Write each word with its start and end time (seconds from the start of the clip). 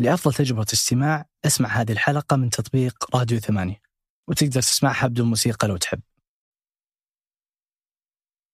لأفضل 0.00 0.34
تجربة 0.34 0.66
استماع 0.72 1.28
أسمع 1.46 1.68
هذه 1.68 1.92
الحلقة 1.92 2.36
من 2.36 2.50
تطبيق 2.50 3.16
راديو 3.16 3.38
ثمانية 3.38 3.80
وتقدر 4.28 4.60
تسمعها 4.62 5.06
بدون 5.06 5.28
موسيقى 5.28 5.68
لو 5.68 5.76
تحب. 5.76 6.00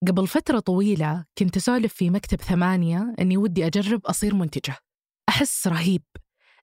قبل 0.08 0.26
فترة 0.26 0.58
طويلة 0.58 1.24
كنت 1.38 1.56
أسولف 1.56 1.94
في 1.94 2.10
مكتب 2.10 2.40
ثمانية 2.40 3.14
أني 3.20 3.36
ودي 3.36 3.66
أجرب 3.66 4.06
أصير 4.06 4.34
منتجة. 4.34 4.76
أحس 5.28 5.66
رهيب. 5.66 6.02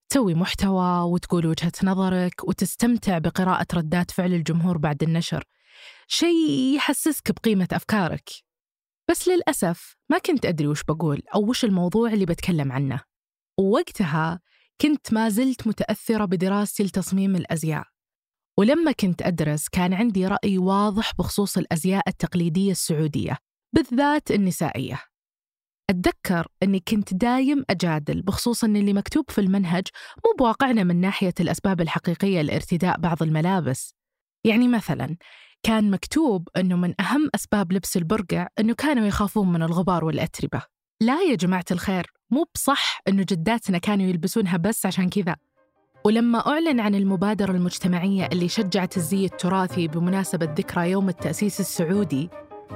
تسوي 0.10 0.34
محتوى 0.34 1.12
وتقول 1.12 1.46
وجهة 1.46 1.72
نظرك 1.84 2.44
وتستمتع 2.44 3.18
بقراءة 3.18 3.68
ردات 3.74 4.12
فعل 4.12 4.34
الجمهور 4.34 4.78
بعد 4.78 5.04
النشر. 5.04 5.44
شيء 6.08 6.76
يحسسك 6.76 7.32
بقيمة 7.32 7.68
أفكارك. 7.72 8.30
بس 9.10 9.28
للأسف 9.28 9.96
ما 10.10 10.18
كنت 10.18 10.46
أدري 10.46 10.68
وش 10.68 10.84
بقول 10.84 11.24
أو 11.36 11.50
وش 11.50 11.66
الموضوع 11.66 12.14
اللي 12.14 12.26
بتكلم 12.26 12.72
عنه. 12.72 13.02
ووقتها 13.60 14.42
كنت 14.82 15.14
ما 15.14 15.30
زلت 15.30 15.68
متأثرة 15.68 16.26
بدراستي 16.26 16.84
لتصميم 16.84 17.36
الأزياء. 17.36 17.84
ولما 18.60 18.92
كنت 18.92 19.22
أدرس 19.22 19.70
كان 19.70 19.94
عندي 19.94 20.28
رأي 20.28 20.58
واضح 20.58 21.12
بخصوص 21.20 21.58
الأزياء 21.58 22.10
التقليدية 22.10 22.72
السعودية 22.72 23.38
بالذات 23.76 24.32
النسائية. 24.32 25.02
أتذكر 25.90 26.48
أني 26.64 26.80
كنت 26.80 27.14
دايم 27.14 27.66
أجادل 27.70 28.22
بخصوص 28.22 28.64
أن 28.64 28.76
اللي 28.76 28.94
مكتوب 28.94 29.32
في 29.32 29.42
المنهج 29.42 29.88
مو 30.26 30.34
بواقعنا 30.40 30.84
من 30.84 31.02
ناحية 31.02 31.34
الأسباب 31.40 31.82
الحقيقية 31.82 32.42
لارتداء 32.42 33.00
بعض 33.00 33.24
الملابس. 33.24 33.96
يعني 34.46 34.68
مثلا 34.68 35.18
كان 35.64 35.92
مكتوب 35.92 36.50
أنه 36.58 36.76
من 36.76 37.02
أهم 37.02 37.30
أسباب 37.36 37.74
لبس 37.74 37.98
البرقع 37.98 38.48
أنه 38.60 38.74
كانوا 38.74 39.08
يخافون 39.08 39.52
من 39.52 39.64
الغبار 39.64 40.06
والأتربة. 40.06 40.62
لا 41.02 41.22
يا 41.22 41.36
جماعة 41.36 41.66
الخير 41.72 42.14
مو 42.32 42.46
بصح 42.56 43.02
أنه 43.08 43.26
جداتنا 43.30 43.78
كانوا 43.78 44.06
يلبسونها 44.06 44.58
بس 44.58 44.86
عشان 44.86 45.10
كذا. 45.10 45.36
ولما 46.06 46.48
أعلن 46.48 46.80
عن 46.80 46.96
المبادرة 46.96 47.52
المجتمعية 47.52 48.30
اللي 48.32 48.50
شجعت 48.50 48.98
الزي 48.98 49.26
التراثي 49.26 49.88
بمناسبة 49.88 50.46
ذكرى 50.46 50.92
يوم 50.92 51.10
التأسيس 51.10 51.60
السعودي 51.60 52.30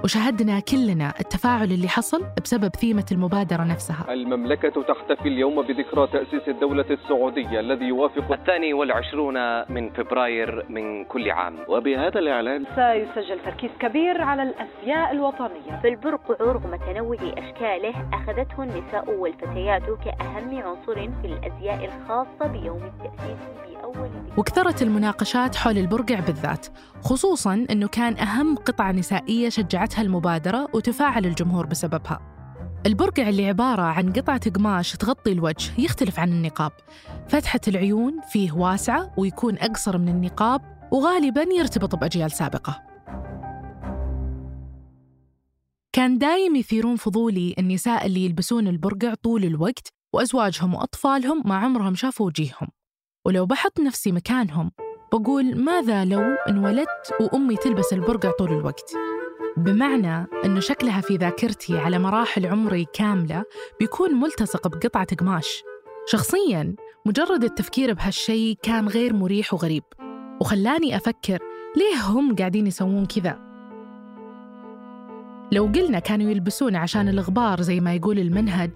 وشاهدنا 0.03 0.59
كلنا 0.59 1.13
التفاعل 1.19 1.71
اللي 1.71 1.87
حصل 1.87 2.23
بسبب 2.43 2.75
ثيمة 2.75 3.05
المبادرة 3.11 3.63
نفسها. 3.63 4.05
المملكة 4.09 4.83
تحتفل 4.83 5.27
اليوم 5.27 5.61
بذكرى 5.61 6.07
تأسيس 6.07 6.47
الدولة 6.47 6.85
السعودية 6.89 7.59
الذي 7.59 7.85
يوافق 7.85 8.31
الثاني 8.31 8.73
والعشرون 8.73 9.35
من 9.71 9.89
فبراير 9.89 10.65
من 10.69 11.05
كل 11.05 11.31
عام. 11.31 11.55
وبهذا 11.67 12.19
الإعلان 12.19 12.65
سيسجل 12.75 13.39
تركيز 13.45 13.71
كبير 13.79 14.21
على 14.21 14.43
الأزياء 14.43 15.11
الوطنية. 15.11 15.79
فالبرقع 15.83 16.35
رغم 16.41 16.75
تنوع 16.75 17.17
أشكاله 17.37 17.93
أخذته 18.13 18.63
النساء 18.63 19.09
والفتيات 19.19 19.83
كأهم 20.05 20.57
عنصر 20.57 20.95
في 21.21 21.27
الأزياء 21.27 21.85
الخاصة 21.85 22.47
بيوم 22.47 22.81
التأسيس 22.83 23.39
بأول 23.67 24.09
وكثرت 24.37 24.81
المناقشات 24.81 25.55
حول 25.55 25.77
البرقع 25.77 26.19
بالذات 26.19 26.67
خصوصا 27.05 27.65
أنه 27.69 27.87
كان 27.87 28.17
أهم 28.17 28.55
قطعة 28.55 28.91
نسائية 28.91 29.49
شجعتها 29.49 30.01
المبادرة 30.01 30.67
وتفاعل 30.73 31.25
الجمهور 31.25 31.65
بسببها. 31.65 32.19
البرقع 32.85 33.29
اللي 33.29 33.47
عبارة 33.47 33.81
عن 33.81 34.13
قطعة 34.13 34.51
قماش 34.51 34.91
تغطي 34.91 35.31
الوجه 35.31 35.71
يختلف 35.81 36.19
عن 36.19 36.29
النقاب. 36.29 36.71
فتحة 37.27 37.59
العيون 37.67 38.21
فيه 38.29 38.51
واسعة 38.51 39.13
ويكون 39.17 39.57
أقصر 39.57 39.97
من 39.97 40.09
النقاب 40.09 40.61
وغالبا 40.91 41.45
يرتبط 41.57 41.95
بأجيال 41.95 42.31
سابقة. 42.31 42.83
كان 45.93 46.17
دايم 46.17 46.55
يثيرون 46.55 46.95
فضولي 46.95 47.55
النساء 47.59 48.05
اللي 48.05 48.25
يلبسون 48.25 48.67
البرقع 48.67 49.13
طول 49.13 49.43
الوقت 49.43 49.87
وأزواجهم 50.13 50.73
وأطفالهم 50.73 51.43
ما 51.45 51.55
عمرهم 51.55 51.95
شافوا 51.95 52.25
وجيههم. 52.25 52.67
ولو 53.25 53.45
بحط 53.45 53.79
نفسي 53.79 54.11
مكانهم 54.11 54.71
بقول 55.15 55.63
ماذا 55.63 56.05
لو 56.05 56.21
انولدت 56.49 57.13
وأمي 57.21 57.55
تلبس 57.55 57.93
البرقع 57.93 58.31
طول 58.31 58.53
الوقت؟ 58.53 58.93
بمعنى 59.57 60.27
أنه 60.45 60.59
شكلها 60.59 61.01
في 61.01 61.15
ذاكرتي 61.15 61.77
على 61.77 61.99
مراحل 61.99 62.45
عمري 62.45 62.85
كاملة 62.93 63.43
بيكون 63.79 64.11
ملتصق 64.13 64.67
بقطعة 64.67 65.15
قماش. 65.15 65.63
شخصياً 66.07 66.75
مجرد 67.05 67.43
التفكير 67.43 67.93
بهالشي 67.93 68.55
كان 68.55 68.87
غير 68.87 69.13
مريح 69.13 69.53
وغريب 69.53 69.83
وخلاني 70.41 70.95
أفكر 70.95 71.39
ليه 71.77 72.01
هم 72.05 72.35
قاعدين 72.35 72.67
يسوون 72.67 73.05
كذا. 73.05 73.39
لو 75.51 75.65
قلنا 75.75 75.99
كانوا 75.99 76.31
يلبسون 76.31 76.75
عشان 76.75 77.09
الغبار 77.09 77.61
زي 77.61 77.79
ما 77.79 77.93
يقول 77.93 78.19
المنهج 78.19 78.71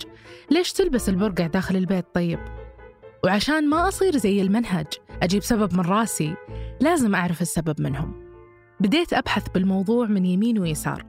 ليش 0.52 0.74
تلبس 0.74 1.10
البرقع 1.10 1.48
داخل 1.48 1.76
البيت 1.76 2.06
طيب؟ 2.14 2.40
وعشان 3.24 3.70
ما 3.70 3.88
أصير 3.88 4.18
زي 4.18 4.42
المنهج 4.42 4.88
أجيب 5.24 5.44
سبب 5.44 5.74
من 5.74 5.86
راسي. 5.86 6.36
لازم 6.82 7.16
أعرف 7.16 7.42
السبب 7.42 7.82
منهم. 7.82 8.30
بديت 8.80 9.14
أبحث 9.14 9.50
بالموضوع 9.50 10.06
من 10.06 10.26
يمين 10.26 10.60
ويسار. 10.60 11.06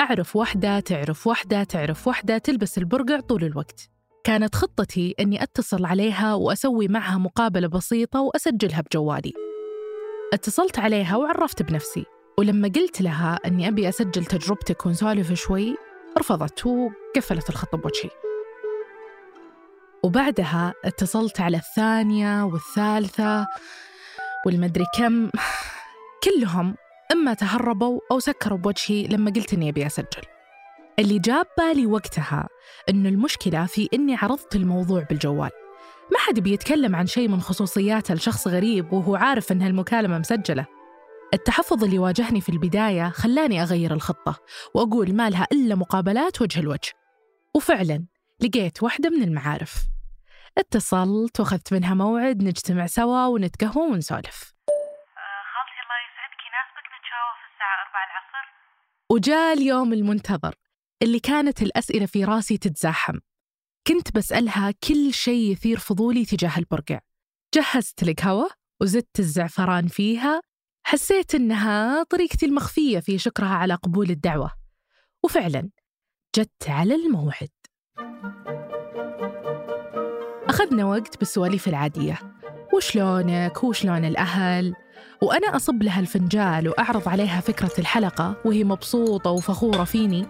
أعرف 0.00 0.36
واحدة 0.36 0.80
تعرف 0.80 1.26
واحدة 1.26 1.64
تعرف 1.64 2.06
واحدة 2.06 2.38
تلبس 2.38 2.78
البرقع 2.78 3.20
طول 3.20 3.44
الوقت. 3.44 3.90
كانت 4.24 4.54
خطتي 4.54 5.14
أني 5.20 5.42
أتصل 5.42 5.84
عليها 5.84 6.34
وأسوي 6.34 6.88
معها 6.88 7.18
مقابلة 7.18 7.68
بسيطة 7.68 8.20
وأسجلها 8.20 8.80
بجوالي. 8.80 9.32
اتصلت 10.32 10.78
عليها 10.78 11.16
وعرفت 11.16 11.62
بنفسي. 11.62 12.04
ولما 12.38 12.68
قلت 12.68 13.00
لها 13.02 13.34
أني 13.46 13.68
أبي 13.68 13.88
أسجل 13.88 14.24
تجربتك 14.24 14.86
ونسولف 14.86 15.32
شوي 15.32 15.76
رفضت 16.18 16.66
وقفلت 16.66 17.50
الخط 17.50 17.76
بوجهي. 17.76 18.27
وبعدها 20.02 20.74
اتصلت 20.84 21.40
على 21.40 21.56
الثانية 21.56 22.44
والثالثة 22.44 23.46
والمدري 24.46 24.84
كم. 24.94 25.30
كلهم 26.24 26.74
إما 27.12 27.34
تهربوا 27.34 28.00
أو 28.10 28.18
سكروا 28.18 28.58
بوجهي 28.58 29.06
لما 29.06 29.30
قلت 29.30 29.54
إني 29.54 29.68
أبي 29.68 29.86
أسجل. 29.86 30.22
اللي 30.98 31.18
جاب 31.18 31.46
بالي 31.58 31.86
وقتها 31.86 32.48
إنه 32.88 33.08
المشكلة 33.08 33.66
في 33.66 33.88
إني 33.94 34.16
عرضت 34.16 34.56
الموضوع 34.56 35.02
بالجوال. 35.02 35.50
ما 36.12 36.18
حد 36.18 36.40
بيتكلم 36.40 36.96
عن 36.96 37.06
شيء 37.06 37.28
من 37.28 37.40
خصوصياته 37.40 38.14
لشخص 38.14 38.48
غريب 38.48 38.92
وهو 38.92 39.16
عارف 39.16 39.52
إن 39.52 39.62
هالمكالمة 39.62 40.18
مسجلة. 40.18 40.66
التحفظ 41.34 41.84
اللي 41.84 41.98
واجهني 41.98 42.40
في 42.40 42.48
البداية 42.48 43.08
خلاني 43.10 43.62
أغير 43.62 43.92
الخطة 43.92 44.36
وأقول 44.74 45.14
ما 45.14 45.30
لها 45.30 45.46
إلا 45.52 45.74
مقابلات 45.74 46.42
وجه 46.42 46.60
الوجه. 46.60 46.92
وفعلا 47.54 48.04
لقيت 48.40 48.82
واحدة 48.82 49.10
من 49.10 49.22
المعارف. 49.22 49.74
اتصلت 50.58 51.40
واخذت 51.40 51.72
منها 51.72 51.94
موعد 51.94 52.42
نجتمع 52.42 52.86
سوا 52.86 53.26
ونتقهوى 53.26 53.90
ونسولف. 53.90 54.52
خالتي 55.52 55.80
الله 55.84 55.98
يسعدك 56.06 56.40
يناسبك 56.48 56.86
نتشاور 56.94 57.34
في 57.40 57.46
الساعة 57.52 57.78
4 57.86 58.04
العصر. 58.08 58.46
وجاء 59.10 59.52
اليوم 59.52 59.92
المنتظر 59.92 60.54
اللي 61.02 61.20
كانت 61.20 61.62
الأسئلة 61.62 62.06
في 62.06 62.24
راسي 62.24 62.58
تتزاحم. 62.58 63.18
كنت 63.86 64.14
بسألها 64.16 64.70
كل 64.88 65.12
شيء 65.12 65.52
يثير 65.52 65.78
فضولي 65.78 66.24
تجاه 66.24 66.58
البرقع. 66.58 67.00
جهزت 67.54 68.02
القهوة 68.02 68.50
وزدت 68.80 69.18
الزعفران 69.18 69.86
فيها. 69.86 70.40
حسيت 70.86 71.34
إنها 71.34 72.02
طريقتي 72.02 72.46
المخفية 72.46 73.00
في 73.00 73.18
شكرها 73.18 73.54
على 73.54 73.74
قبول 73.74 74.10
الدعوة. 74.10 74.52
وفعلا 75.24 75.70
جت 76.36 76.68
على 76.68 76.94
الموعد. 76.94 77.57
أخذنا 80.48 80.84
وقت 80.84 81.18
بالسواليف 81.18 81.68
العادية. 81.68 82.14
وشلونك؟ 82.74 83.64
وشلون 83.64 84.04
الأهل؟ 84.04 84.74
وأنا 85.22 85.56
أصب 85.56 85.82
لها 85.82 86.00
الفنجال 86.00 86.68
وأعرض 86.68 87.08
عليها 87.08 87.40
فكرة 87.40 87.80
الحلقة 87.80 88.36
وهي 88.44 88.64
مبسوطة 88.64 89.30
وفخورة 89.30 89.84
فيني. 89.84 90.26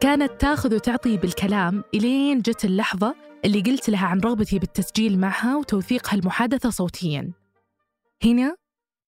كانت 0.00 0.40
تاخذ 0.40 0.74
وتعطي 0.74 1.16
بالكلام 1.16 1.84
إلين 1.94 2.38
جت 2.38 2.64
اللحظة 2.64 3.14
اللي 3.44 3.60
قلت 3.60 3.90
لها 3.90 4.06
عن 4.06 4.20
رغبتي 4.20 4.58
بالتسجيل 4.58 5.20
معها 5.20 5.56
وتوثيق 5.56 6.14
هالمحادثة 6.14 6.70
صوتياً. 6.70 7.32
هنا 8.24 8.56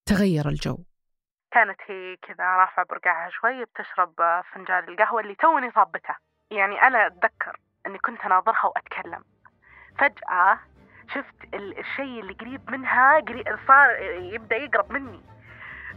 تغير 0.07 0.49
الجو. 0.49 0.79
كانت 1.53 1.77
هي 1.87 2.17
كذا 2.17 2.45
رافعة 2.45 2.87
برقعها 2.91 3.31
شوي 3.31 3.65
بتشرب 3.65 4.15
فنجان 4.53 4.89
القهوة 4.89 5.21
اللي 5.21 5.35
توني 5.35 5.71
صابته 5.75 6.15
يعني 6.51 6.83
أنا 6.83 7.07
أتذكر. 7.07 7.57
أني 7.89 7.99
كنت 7.99 8.21
أناظرها 8.21 8.67
وأتكلم. 8.67 9.25
فجأة 9.99 10.59
شفت 11.15 11.55
ال- 11.55 11.79
الشيء 11.79 12.21
اللي 12.21 12.33
قريب 12.33 12.71
منها 12.71 13.21
قريب 13.21 13.45
صار 13.69 13.91
يبدأ 14.35 14.57
يقرب 14.57 14.93
مني. 14.93 15.21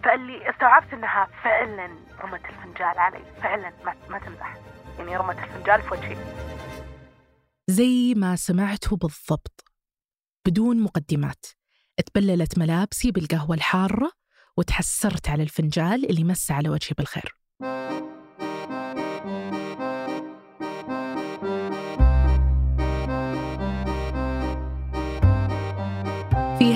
فاللي 0.03 0.49
استوعبت 0.49 0.93
إنها 0.93 1.27
فعلا 1.43 1.97
رمت 2.21 2.45
الفنجال 2.45 2.99
علي. 2.99 3.23
فعلا 3.41 3.73
ما, 3.85 3.95
ما 4.09 4.19
تمزح. 4.19 4.57
يعني 4.99 5.17
رمت 5.17 5.37
الفنجال 5.37 5.81
في 5.81 5.93
وجهي. 5.93 6.17
زي 7.67 8.13
ما 8.17 8.35
سمعته 8.35 8.97
بالضبط. 8.97 9.63
بدون 10.47 10.83
مقدمات. 10.83 11.45
تبللت 12.05 12.59
ملابسي 12.59 13.11
بالقهوة 13.11 13.55
الحارة 13.55 14.11
وتحسرت 14.57 15.29
على 15.29 15.43
الفنجال 15.43 16.09
اللي 16.09 16.23
مس 16.23 16.51
على 16.51 16.69
وجهي 16.69 16.95
بالخير. 16.97 17.35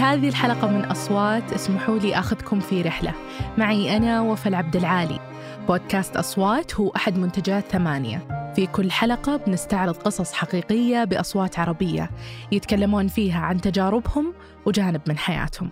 هذه 0.05 0.29
الحلقة 0.29 0.67
من 0.67 0.85
أصوات 0.85 1.53
اسمحوا 1.53 1.99
لي 1.99 2.19
أخذكم 2.19 2.59
في 2.59 2.81
رحلة. 2.81 3.13
معي 3.57 3.97
أنا 3.97 4.21
وفاء 4.21 4.53
عبد 4.53 4.75
العالي. 4.75 5.19
بودكاست 5.67 6.17
أصوات 6.17 6.75
هو 6.75 6.89
أحد 6.89 7.17
منتجات 7.17 7.71
ثمانية. 7.71 8.51
في 8.55 8.67
كل 8.67 8.91
حلقة 8.91 9.37
بنستعرض 9.37 9.95
قصص 9.95 10.33
حقيقية 10.33 11.03
بأصوات 11.03 11.59
عربية 11.59 12.11
يتكلمون 12.51 13.07
فيها 13.07 13.39
عن 13.39 13.61
تجاربهم 13.61 14.33
وجانب 14.65 15.01
من 15.07 15.17
حياتهم. 15.17 15.71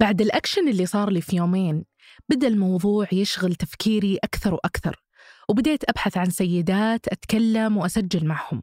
بعد 0.00 0.20
الأكشن 0.20 0.68
اللي 0.68 0.86
صار 0.86 1.10
لي 1.10 1.20
في 1.20 1.36
يومين 1.36 1.84
بدأ 2.28 2.48
الموضوع 2.48 3.06
يشغل 3.12 3.54
تفكيري 3.54 4.18
أكثر 4.24 4.54
وأكثر 4.54 5.02
وبديت 5.48 5.90
أبحث 5.90 6.16
عن 6.16 6.30
سيدات 6.30 7.08
أتكلم 7.08 7.76
وأسجل 7.76 8.26
معهم. 8.26 8.62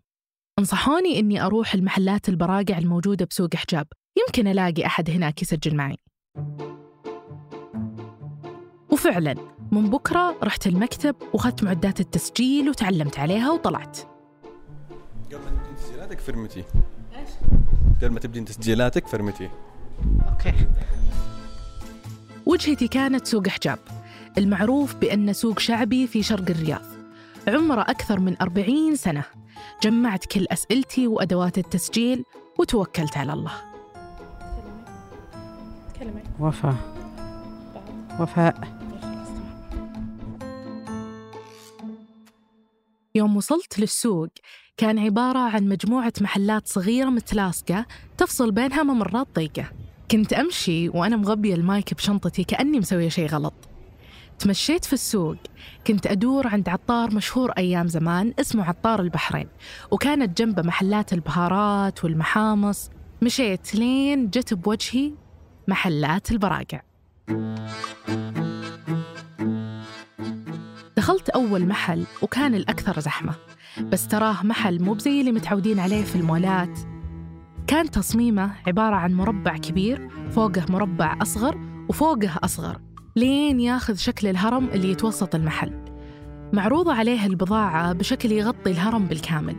انصحوني 0.59 1.19
إني 1.19 1.45
أروح 1.45 1.73
المحلات 1.73 2.29
البراقع 2.29 2.77
الموجودة 2.77 3.25
بسوق 3.25 3.55
حجاب. 3.55 3.87
يمكن 4.17 4.47
ألاقي 4.47 4.85
أحد 4.85 5.09
هناك 5.09 5.41
يسجل 5.41 5.75
معي. 5.75 5.97
وفعلا 8.89 9.35
من 9.71 9.89
بكرة 9.89 10.35
رحت 10.43 10.67
المكتب 10.67 11.15
وأخذت 11.33 11.63
معدات 11.63 11.99
التسجيل 11.99 12.69
وتعلمت 12.69 13.19
عليها 13.19 13.51
وطلعت. 13.51 13.99
قبل 15.31 15.37
ما 15.37 15.49
تبدين 15.49 15.75
تسجيلاتك 15.75 16.19
فرمتي. 16.19 16.63
إيش؟ 17.15 17.29
قبل 18.01 18.11
ما 18.11 18.19
تبدين 18.19 18.45
تسجيلاتك 18.45 19.07
فرمتي. 19.07 19.49
أوكي. 20.31 20.53
وجهتي 22.45 22.87
كانت 22.87 23.27
سوق 23.27 23.47
حجاب. 23.47 23.79
المعروف 24.37 24.95
بأنه 24.95 25.31
سوق 25.31 25.59
شعبي 25.59 26.07
في 26.07 26.23
شرق 26.23 26.49
الرياض. 26.49 26.85
عمره 27.47 27.81
أكثر 27.81 28.19
من 28.19 28.35
أربعين 28.41 28.95
سنة. 28.95 29.38
جمعت 29.83 30.25
كل 30.25 30.45
أسئلتي 30.51 31.07
وأدوات 31.07 31.57
التسجيل 31.57 32.25
وتوكلت 32.59 33.17
على 33.17 33.33
الله. 33.33 33.53
وفاء. 36.39 36.75
وفاء. 38.19 38.79
يوم 43.15 43.37
وصلت 43.37 43.79
للسوق 43.79 44.29
كان 44.77 44.99
عبارة 44.99 45.39
عن 45.39 45.69
مجموعة 45.69 46.13
محلات 46.21 46.67
صغيرة 46.67 47.09
متلاصقة 47.09 47.85
تفصل 48.17 48.51
بينها 48.51 48.83
ممرات 48.83 49.27
ضيقة. 49.35 49.65
كنت 50.11 50.33
أمشي 50.33 50.89
وأنا 50.89 51.15
مغبية 51.15 51.55
المايك 51.55 51.93
بشنطتي 51.93 52.43
كأني 52.43 52.79
مسوية 52.79 53.09
شيء 53.09 53.27
غلط. 53.29 53.68
تمشيت 54.39 54.85
في 54.85 54.93
السوق. 54.93 55.35
كنت 55.87 56.07
أدور 56.07 56.47
عند 56.47 56.69
عطار 56.69 57.15
مشهور 57.15 57.51
أيام 57.51 57.87
زمان 57.87 58.33
اسمه 58.39 58.63
عطار 58.65 59.01
البحرين 59.01 59.47
وكانت 59.91 60.41
جنبه 60.41 60.61
محلات 60.61 61.13
البهارات 61.13 62.03
والمحامص. 62.03 62.89
مشيت 63.21 63.75
لين 63.75 64.29
جت 64.29 64.53
بوجهي 64.53 65.13
محلات 65.67 66.31
البراقع. 66.31 66.81
دخلت 70.97 71.29
أول 71.29 71.65
محل 71.65 72.05
وكان 72.21 72.55
الأكثر 72.55 72.99
زحمة 72.99 73.35
بس 73.81 74.07
تراه 74.07 74.43
محل 74.43 74.83
مو 74.83 74.93
بزي 74.93 75.19
اللي 75.19 75.31
متعودين 75.31 75.79
عليه 75.79 76.03
في 76.03 76.15
المولات. 76.15 76.79
كان 77.67 77.91
تصميمه 77.91 78.51
عبارة 78.67 78.95
عن 78.95 79.13
مربع 79.13 79.57
كبير 79.57 80.09
فوقه 80.31 80.65
مربع 80.69 81.17
أصغر 81.21 81.59
وفوقه 81.89 82.39
أصغر. 82.43 82.81
لين 83.15 83.59
ياخذ 83.59 83.95
شكل 83.95 84.27
الهرم 84.27 84.69
اللي 84.69 84.91
يتوسط 84.91 85.35
المحل. 85.35 85.85
معروضة 86.53 86.93
عليه 86.93 87.25
البضاعة 87.25 87.93
بشكل 87.93 88.31
يغطي 88.31 88.71
الهرم 88.71 89.05
بالكامل. 89.05 89.55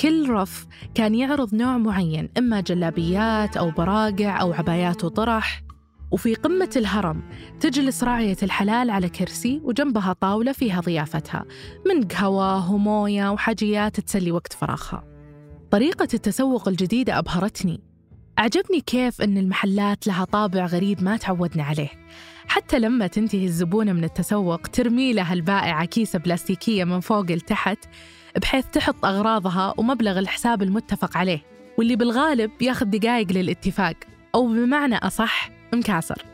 كل 0.00 0.30
رف 0.30 0.66
كان 0.94 1.14
يعرض 1.14 1.54
نوع 1.54 1.78
معين 1.78 2.28
إما 2.38 2.60
جلابيات 2.60 3.56
أو 3.56 3.70
براقع 3.70 4.40
أو 4.40 4.52
عبايات 4.52 5.04
وطرح. 5.04 5.62
وفي 6.10 6.34
قمة 6.34 6.70
الهرم 6.76 7.22
تجلس 7.60 8.04
راعية 8.04 8.36
الحلال 8.42 8.90
على 8.90 9.08
كرسي 9.08 9.60
وجنبها 9.64 10.12
طاولة 10.12 10.52
فيها 10.52 10.80
ضيافتها. 10.80 11.44
من 11.86 12.02
قهوة 12.02 12.72
وموية 12.72 13.32
وحاجيات 13.32 14.00
تسلي 14.00 14.32
وقت 14.32 14.52
فراغها. 14.52 15.04
طريقة 15.70 16.08
التسوق 16.14 16.68
الجديدة 16.68 17.18
أبهرتني. 17.18 17.93
أعجبني 18.38 18.80
كيف 18.80 19.22
أن 19.22 19.38
المحلات 19.38 20.06
لها 20.06 20.24
طابع 20.24 20.66
غريب 20.66 21.02
ما 21.02 21.16
تعودنا 21.16 21.62
عليه. 21.62 21.88
حتى 22.46 22.78
لما 22.78 23.06
تنتهي 23.06 23.44
الزبونة 23.44 23.92
من 23.92 24.04
التسوق 24.04 24.60
ترمي 24.66 25.12
لها 25.12 25.32
البائعة 25.32 25.84
كيسة 25.84 26.18
بلاستيكية 26.18 26.84
من 26.84 27.00
فوق 27.00 27.30
لتحت 27.30 27.78
بحيث 28.36 28.66
تحط 28.72 29.04
أغراضها 29.04 29.74
ومبلغ 29.78 30.18
الحساب 30.18 30.62
المتفق 30.62 31.16
عليه 31.16 31.42
واللي 31.78 31.96
بالغالب 31.96 32.50
ياخذ 32.60 32.86
دقائق 32.86 33.32
للاتفاق 33.32 33.94
أو 34.34 34.46
بمعنى 34.46 34.96
أصح 34.96 35.50
مكاسر. 35.74 36.24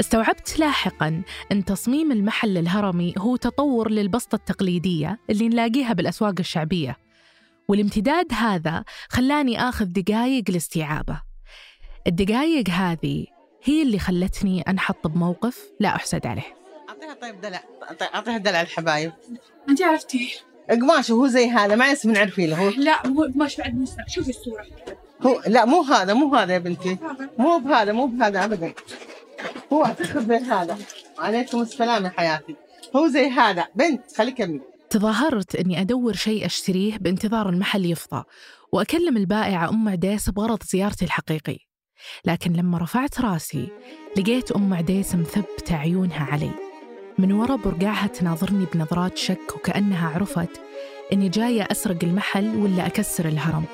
استوعبت 0.00 0.58
لاحقا 0.58 1.22
أن 1.52 1.64
تصميم 1.64 2.12
المحل 2.12 2.58
الهرمي 2.58 3.14
هو 3.18 3.36
تطور 3.36 3.90
للبسطة 3.90 4.36
التقليدية 4.36 5.18
اللي 5.30 5.48
نلاقيها 5.48 5.92
بالأسواق 5.92 6.34
الشعبية. 6.38 7.03
والامتداد 7.68 8.26
هذا 8.32 8.84
خلاني 9.08 9.60
آخذ 9.60 9.84
دقايق 9.84 10.50
لاستيعابه. 10.50 11.22
الدقايق 12.06 12.68
هذه 12.68 13.26
هي 13.64 13.82
اللي 13.82 13.98
خلتني 13.98 14.62
أنحط 14.62 15.06
بموقف 15.06 15.70
لا 15.80 15.88
أحسد 15.88 16.26
عليه. 16.26 16.56
أعطيها 16.88 17.14
طيب 17.14 17.40
دلع. 17.40 17.62
أعطيها 18.14 18.38
دلع 18.38 18.60
الحبايب. 18.60 19.12
أنت 19.68 19.82
عرفتيه 19.82 20.28
قماش 20.70 21.10
وهو 21.10 21.26
زي 21.26 21.48
هذا 21.48 21.74
ما 21.74 21.92
اسم 21.92 22.10
نعرفي 22.10 22.46
له. 22.46 22.56
هو 22.56 22.70
لا 22.76 23.06
مو 23.06 23.22
قماش 23.22 23.56
بعد 23.56 23.74
مسمع 23.74 24.04
شوفي 24.08 24.30
الصورة. 24.30 24.66
هو 25.22 25.42
لا 25.46 25.64
مو 25.64 25.82
هذا 25.82 26.14
مو 26.14 26.34
هذا 26.34 26.52
يا 26.52 26.58
بنتي. 26.58 26.98
مو 27.38 27.58
بهذا 27.58 27.92
مو 27.92 28.06
بهذا 28.06 28.44
ابدا. 28.44 28.74
هو 29.72 29.84
أعتقد 29.84 30.28
زي 30.28 30.36
هذا 30.36 30.78
وعليكم 31.18 31.62
السلام 31.62 32.04
يا 32.04 32.10
حياتي. 32.10 32.56
هو 32.96 33.08
زي 33.08 33.28
هذا. 33.28 33.66
بنت 33.74 34.16
خليك 34.16 34.34
كمل 34.34 34.60
تظاهرت 34.90 35.56
إني 35.56 35.80
أدور 35.80 36.12
شيء 36.12 36.46
أشتريه 36.46 36.96
بانتظار 36.96 37.48
المحل 37.48 37.84
يفضى 37.84 38.24
وأكلم 38.72 39.16
البائعه 39.16 39.68
أم 39.68 39.88
عديس 39.88 40.30
بغرض 40.30 40.62
زيارتي 40.62 41.04
الحقيقي. 41.04 41.58
لكن 42.24 42.52
لما 42.52 42.78
رفعت 42.78 43.20
رأسي 43.20 43.68
لقيت 44.16 44.52
أم 44.52 44.74
عديس 44.74 45.14
مثبتة 45.14 45.76
عيونها 45.76 46.24
علي. 46.24 46.50
من 47.18 47.32
ورا 47.32 47.56
برقعها 47.56 48.06
تناظرني 48.06 48.66
بنظرات 48.74 49.16
شك 49.16 49.56
وكأنها 49.56 50.08
عرفت 50.08 50.60
إني 51.12 51.28
جاية 51.28 51.62
أسرق 51.62 52.04
المحل 52.04 52.56
ولا 52.56 52.86
أكسر 52.86 53.28
الهرم. 53.28 53.64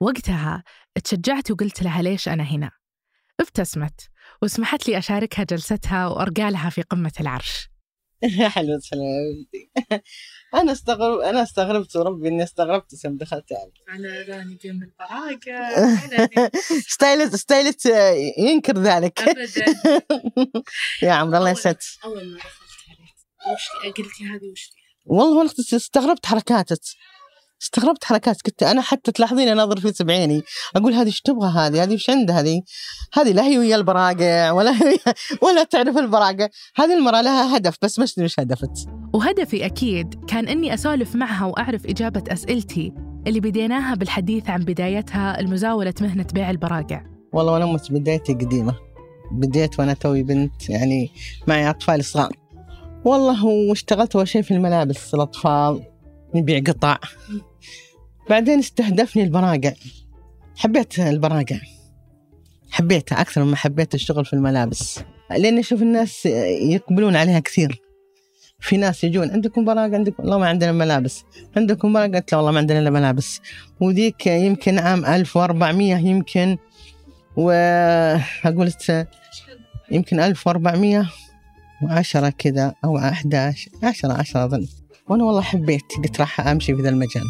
وقتها 0.00 0.62
تشجعت 1.04 1.50
وقلت 1.50 1.82
لها 1.82 2.02
ليش 2.02 2.28
أنا 2.28 2.42
هنا؟ 2.42 2.70
ابتسمت 3.40 4.00
وسمحت 4.42 4.88
لي 4.88 4.98
أشاركها 4.98 5.44
جلستها 5.44 6.06
وأرقالها 6.06 6.70
في 6.70 6.82
قمة 6.82 7.12
العرش. 7.20 7.68
حلوة 8.54 8.80
حلوتي 8.90 9.70
أنا 10.54 10.72
استغرب 10.72 11.18
أنا 11.20 11.42
استغربت 11.42 11.96
وربي 11.96 12.28
إني 12.28 12.42
استغربت 12.42 12.92
اسم 12.92 13.16
دخلت 13.16 13.52
على 13.52 13.70
أنا 13.88 14.36
راني 14.36 14.58
بين 14.62 14.82
البراقة 14.82 15.38
ستايلت 16.88 17.36
ستايلت 17.36 17.86
ينكر 18.38 18.78
ذلك. 18.78 19.20
أبدا. 19.20 19.64
يا 21.02 21.12
عمر 21.12 21.38
الله 21.38 21.50
يسعدك. 21.50 21.78
أول 22.04 22.24
ما 22.32 22.38
دخلت 22.38 22.50
عليك 22.88 23.54
وش 23.54 23.92
قلتي 23.98 24.24
هذه 24.24 24.52
وش 24.52 24.70
والله 25.04 25.38
والله 25.38 25.52
استغربت 25.74 26.26
حركاتك. 26.26 26.80
استغربت 27.62 28.04
حركات 28.04 28.42
كنت 28.42 28.62
أنا 28.62 28.80
حتى 28.80 29.12
تلاحظين 29.12 29.48
اناظر 29.48 29.80
في 29.80 30.04
بعيني 30.04 30.42
أقول 30.76 30.92
هذه 30.92 31.06
إيش 31.06 31.20
تبغى 31.20 31.48
هذه؟ 31.48 31.82
هذه 31.82 31.92
إيش 31.92 32.10
عندها 32.10 32.40
هذه؟ 32.40 32.62
هذه 33.14 33.32
لا 33.32 33.42
هي 33.42 33.58
ويا 33.58 33.76
البراقع 33.76 34.50
ولا 34.50 34.70
هي 34.70 34.98
ولا 35.42 35.64
تعرف 35.64 35.98
البراقع 35.98 36.48
هذه 36.76 36.98
المرأة 36.98 37.20
لها 37.20 37.56
هدف 37.56 37.76
بس 37.82 37.98
مش 37.98 38.18
مش 38.18 38.40
هدفت. 38.40 38.88
وهدفي 39.14 39.66
أكيد 39.66 40.24
كان 40.28 40.48
إني 40.48 40.74
أسولف 40.74 41.16
معها 41.16 41.46
وأعرف 41.46 41.86
إجابة 41.86 42.22
أسئلتي 42.28 42.92
اللي 43.26 43.40
بديناها 43.40 43.94
بالحديث 43.94 44.50
عن 44.50 44.64
بدايتها 44.64 45.40
المزاولة 45.40 45.94
مهنة 46.00 46.26
بيع 46.34 46.50
البراقع 46.50 47.02
والله 47.32 47.56
أنا 47.56 47.78
بدايتي 47.90 48.34
قديمة. 48.34 48.74
بديت 49.32 49.78
وأنا 49.78 49.94
توي 49.94 50.22
بنت 50.22 50.70
يعني 50.70 51.10
معي 51.46 51.70
أطفال 51.70 52.04
صغار. 52.04 52.32
والله 53.04 53.44
واشتغلت 53.44 54.16
أول 54.16 54.28
شيء 54.28 54.42
في 54.42 54.54
الملابس 54.54 55.14
الأطفال. 55.14 55.95
نبيع 56.34 56.60
قطع. 56.66 56.98
بعدين 58.30 58.58
استهدفني 58.58 59.22
البراقع. 59.22 59.72
حبيت 60.56 60.98
البراقع. 60.98 61.58
حبيتها 62.70 63.20
أكثر 63.20 63.44
مما 63.44 63.56
حبيت 63.56 63.94
الشغل 63.94 64.24
في 64.24 64.32
الملابس. 64.32 65.00
لأني 65.30 65.60
أشوف 65.60 65.82
الناس 65.82 66.26
يقبلون 66.26 67.16
عليها 67.16 67.40
كثير. 67.40 67.82
في 68.60 68.76
ناس 68.76 69.04
يجون 69.04 69.30
عندكم 69.30 69.64
براقع؟ 69.64 69.94
عندكم 69.94 70.22
والله 70.22 70.38
ما 70.38 70.48
عندنا 70.48 70.72
ملابس. 70.72 71.24
عندكم 71.56 71.92
براقع؟ 71.92 72.18
قلت 72.18 72.32
لا 72.32 72.38
والله 72.38 72.52
ما 72.52 72.58
عندنا 72.58 72.78
إلا 72.78 72.90
ملابس. 72.90 73.40
وذيك 73.80 74.26
يمكن 74.26 74.78
عام 74.78 75.04
1400 75.04 75.96
يمكن 75.96 76.56
وأقول 77.36 78.72
يمكن 79.90 80.20
1410 80.20 82.30
كذا 82.30 82.74
أو 82.84 82.98
11 82.98 83.70
10 83.82 84.12
10 84.12 84.44
أظن. 84.44 84.66
وأنا 85.08 85.24
والله 85.24 85.42
حبيت 85.42 85.92
قلت 86.04 86.20
راح 86.20 86.40
أمشي 86.40 86.76
في 86.76 86.82
ذا 86.82 86.88
المجال. 86.88 87.24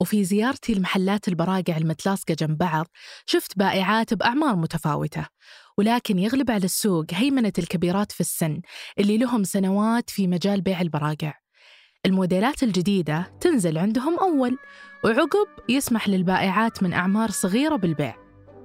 وفي 0.00 0.24
زيارتي 0.24 0.74
لمحلات 0.74 1.28
البراقع 1.28 1.76
المتلاصقة 1.76 2.34
جنب 2.34 2.58
بعض 2.58 2.86
شفت 3.26 3.58
بائعات 3.58 4.14
بأعمار 4.14 4.56
متفاوتة. 4.56 5.26
ولكن 5.78 6.18
يغلب 6.18 6.50
على 6.50 6.64
السوق 6.64 7.04
هيمنة 7.10 7.52
الكبيرات 7.58 8.12
في 8.12 8.20
السن 8.20 8.60
اللي 8.98 9.18
لهم 9.18 9.44
سنوات 9.44 10.10
في 10.10 10.26
مجال 10.26 10.60
بيع 10.60 10.80
البراقع. 10.80 11.34
الموديلات 12.06 12.62
الجديدة 12.62 13.32
تنزل 13.40 13.78
عندهم 13.78 14.18
أول 14.18 14.58
وعقب 15.04 15.46
يسمح 15.68 16.08
للبائعات 16.08 16.82
من 16.82 16.92
أعمار 16.92 17.30
صغيرة 17.30 17.76
بالبيع. 17.76 18.16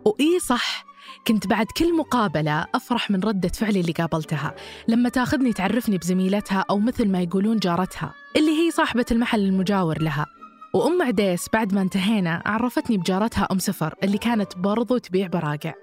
وإي 0.06 0.40
صح 0.40 0.86
كنت 1.28 1.48
بعد 1.48 1.66
كل 1.66 1.98
مقابلة 1.98 2.66
أفرح 2.76 3.12
من 3.12 3.20
ردة 3.24 3.50
فعلي 3.50 3.80
اللي 3.80 3.92
قابلتها. 3.92 4.56
لما 4.88 5.10
تاخذني 5.10 5.54
تعرفني 5.54 5.98
بزميلتها 5.98 6.66
أو 6.70 6.80
مثل 6.80 7.08
ما 7.10 7.22
يقولون 7.22 7.58
جارتها 7.58 8.14
اللي 8.36 8.52
هي 8.52 8.72
صاحبة 8.72 9.06
المحل 9.12 9.40
المجاور 9.40 10.02
لها. 10.02 10.26
وأم 10.74 11.02
عديس 11.02 11.50
بعد 11.54 11.74
ما 11.74 11.82
انتهينا 11.82 12.42
عرفتني 12.46 12.98
بجارتها 12.98 13.48
أم 13.52 13.60
سفر 13.60 13.94
اللي 14.04 14.18
كانت 14.18 14.58
برضو 14.58 14.98
تبيع 14.98 15.28
براقع. 15.28 15.74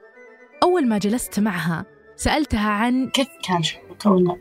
أول 0.62 0.88
ما 0.88 0.98
جلست 0.98 1.40
معها 1.40 1.84
سألتها 2.16 2.70
عن 2.70 3.08
كيف 3.08 3.28
كان 3.48 3.62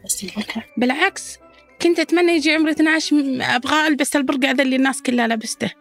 بس 0.06 0.24
البرقع؟ 0.24 0.62
بالعكس 0.78 1.38
كنت 1.82 2.00
أتمنى 2.00 2.32
يجي 2.32 2.54
عمري 2.54 2.72
12 2.72 3.16
م- 3.16 3.42
أبغى 3.42 3.88
ألبس 3.88 4.16
البرقع 4.16 4.52
ذا 4.52 4.64
اللي 4.64 4.76
الناس 4.76 5.02
كلها 5.02 5.28
لبسته 5.28 5.72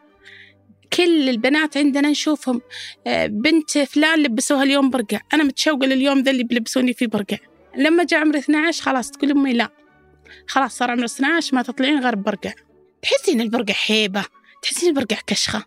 كل 0.93 1.29
البنات 1.29 1.77
عندنا 1.77 2.09
نشوفهم 2.11 2.61
آه، 3.07 3.27
بنت 3.27 3.79
فلان 3.79 4.23
لبسوها 4.23 4.63
اليوم 4.63 4.91
برقع 4.91 5.21
أنا 5.35 5.45
متشوقة 5.45 5.87
لليوم 5.87 6.21
ذا 6.21 6.31
اللي 6.31 6.45
بيلبسوني 6.45 6.93
فيه 6.93 7.07
برقع. 7.07 7.37
لما 7.77 8.05
جاء 8.05 8.21
عمري 8.21 8.39
12 8.39 8.83
خلاص 8.83 9.11
تقول 9.11 9.31
أمي 9.31 9.53
لا. 9.53 9.69
خلاص 10.47 10.77
صار 10.77 10.91
عمري 10.91 11.05
12 11.05 11.57
ما 11.57 11.63
تطلعين 11.63 12.01
غير 12.01 12.15
برقع. 12.15 12.53
تحسين 13.03 13.41
البرقع 13.41 13.75
هيبة 13.87 14.25
تحسين 14.63 14.89
البرقع 14.89 15.17
كشخة. 15.27 15.65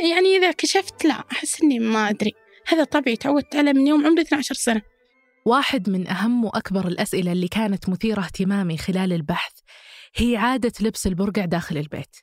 يعني 0.00 0.36
إذا 0.36 0.52
كشفت 0.52 1.04
لا 1.04 1.24
أحس 1.32 1.62
إني 1.62 1.78
ما 1.78 2.10
أدري. 2.10 2.32
هذا 2.66 2.84
طبيعي 2.84 3.16
تعودت 3.16 3.56
عليه 3.56 3.72
من 3.72 3.86
يوم 3.86 4.06
عمري 4.06 4.22
12 4.22 4.54
سنة. 4.54 4.82
واحد 5.44 5.90
من 5.90 6.08
أهم 6.08 6.44
وأكبر 6.44 6.88
الأسئلة 6.88 7.32
اللي 7.32 7.48
كانت 7.48 7.88
مثيرة 7.88 8.20
اهتمامي 8.20 8.78
خلال 8.78 9.12
البحث 9.12 9.52
هي 10.16 10.36
عادة 10.36 10.72
لبس 10.80 11.06
البرقع 11.06 11.44
داخل 11.44 11.76
البيت. 11.76 12.16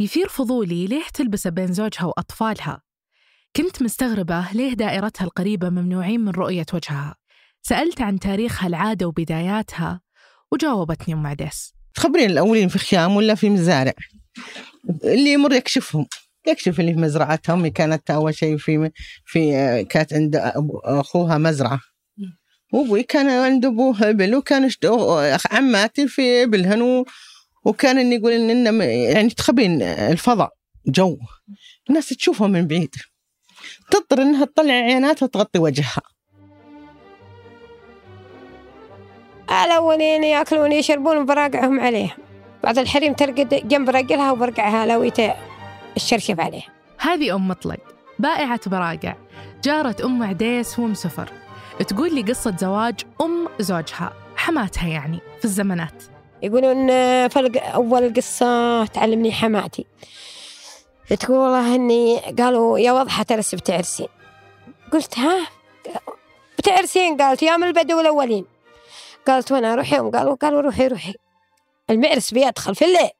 يثير 0.00 0.28
فضولي 0.28 0.86
ليه 0.86 1.04
تلبسه 1.14 1.50
بين 1.50 1.72
زوجها 1.72 2.04
وأطفالها. 2.04 2.82
كنت 3.56 3.82
مستغربة 3.82 4.52
ليه 4.52 4.72
دائرتها 4.74 5.24
القريبة 5.24 5.68
ممنوعين 5.70 6.20
من 6.20 6.28
رؤية 6.28 6.66
وجهها. 6.74 7.16
سألت 7.62 8.00
عن 8.00 8.18
تاريخ 8.18 8.64
هالعادة 8.64 9.06
وبداياتها 9.06 10.00
وجاوبتني 10.52 11.14
أم 11.14 11.26
عديس 11.26 11.74
تخبرين 11.94 12.30
الأولين 12.30 12.68
في 12.68 12.78
خيام 12.78 13.16
ولا 13.16 13.34
في 13.34 13.50
مزارع؟ 13.50 13.92
اللي 15.04 15.32
يمر 15.32 15.52
يكشفهم. 15.52 16.06
يكشف 16.48 16.80
اللي 16.80 16.94
في 16.94 17.00
مزرعتها 17.00 17.52
أمي 17.52 17.70
كانت 17.70 18.10
أول 18.10 18.34
شيء 18.34 18.56
في 18.56 18.90
في 19.24 19.50
كانت 19.84 20.12
عند 20.14 20.36
أخوها 20.84 21.38
مزرعة. 21.38 21.80
وأبوي 22.72 23.02
كان 23.02 23.28
عند 23.30 23.64
أبوه 23.64 24.10
إبل 24.10 24.34
وكان 24.34 24.70
عماتي 25.50 26.08
في 26.08 26.42
إبلهن 26.42 26.82
و- 26.82 27.04
وكان 27.66 27.98
إني 27.98 28.14
يقول 28.14 28.32
إن 28.32 28.66
إن 28.66 28.80
يعني 28.82 29.30
تخبرين 29.30 29.82
الفضاء 29.82 30.52
جو. 30.86 31.18
الناس 31.88 32.08
تشوفها 32.08 32.48
من 32.48 32.66
بعيد. 32.66 32.94
تضطر 33.90 34.22
إنها 34.22 34.44
تطلع 34.44 34.72
عيناتها 34.72 35.26
تغطي 35.26 35.58
وجهها. 35.58 36.02
الأولين 39.50 40.24
يأكلون 40.24 40.72
يشربون 40.72 41.26
براقعهم 41.26 41.80
عليها. 41.80 42.16
بعض 42.64 42.78
الحريم 42.78 43.12
ترقد 43.12 43.68
جنب 43.68 43.90
رجلها 43.90 44.32
وبرقعها 44.32 44.86
لويته 44.86 45.34
الشرشف 45.96 46.40
عليها. 46.40 46.68
هذه 46.98 47.34
أم 47.34 47.48
مطلق 47.48 47.80
بائعة 48.18 48.60
براقع. 48.66 49.14
جارة 49.64 49.96
أم 50.04 50.22
عديس 50.22 50.78
وأم 50.78 50.94
سفر. 50.94 51.32
تقول 51.88 52.14
لي 52.14 52.22
قصة 52.22 52.56
زواج 52.56 52.94
أم 53.20 53.48
زوجها. 53.60 54.12
حماتها 54.36 54.88
يعني 54.88 55.20
في 55.38 55.44
الزمانات. 55.44 56.15
يقولون 56.42 56.90
آه، 56.90 57.28
فلق 57.28 57.64
أول 57.64 58.14
قصة 58.14 58.84
تعلمني 58.86 59.32
حماتي. 59.32 59.86
تقول 61.20 61.38
والله 61.38 61.74
إني 61.74 62.18
قالوا 62.18 62.78
يا 62.78 62.92
وضحة 62.92 63.22
ترس 63.22 63.54
بتعرسين 63.54 64.08
قلت 64.92 65.18
ها؟ 65.18 65.48
بتعرسين؟ 66.58 67.16
قالت 67.16 67.42
يا 67.42 67.56
من 67.56 67.64
البدو 67.66 68.00
الأولين. 68.00 68.44
قالت 69.26 69.52
وأنا 69.52 69.72
أروح 69.72 69.92
يوم؟ 69.92 70.10
قالوا 70.10 70.34
قالوا 70.34 70.60
روحي 70.60 70.86
روحي. 70.86 71.14
المعرس 71.90 72.34
بيدخل 72.34 72.74
في 72.74 72.84
الليل. 72.84 73.10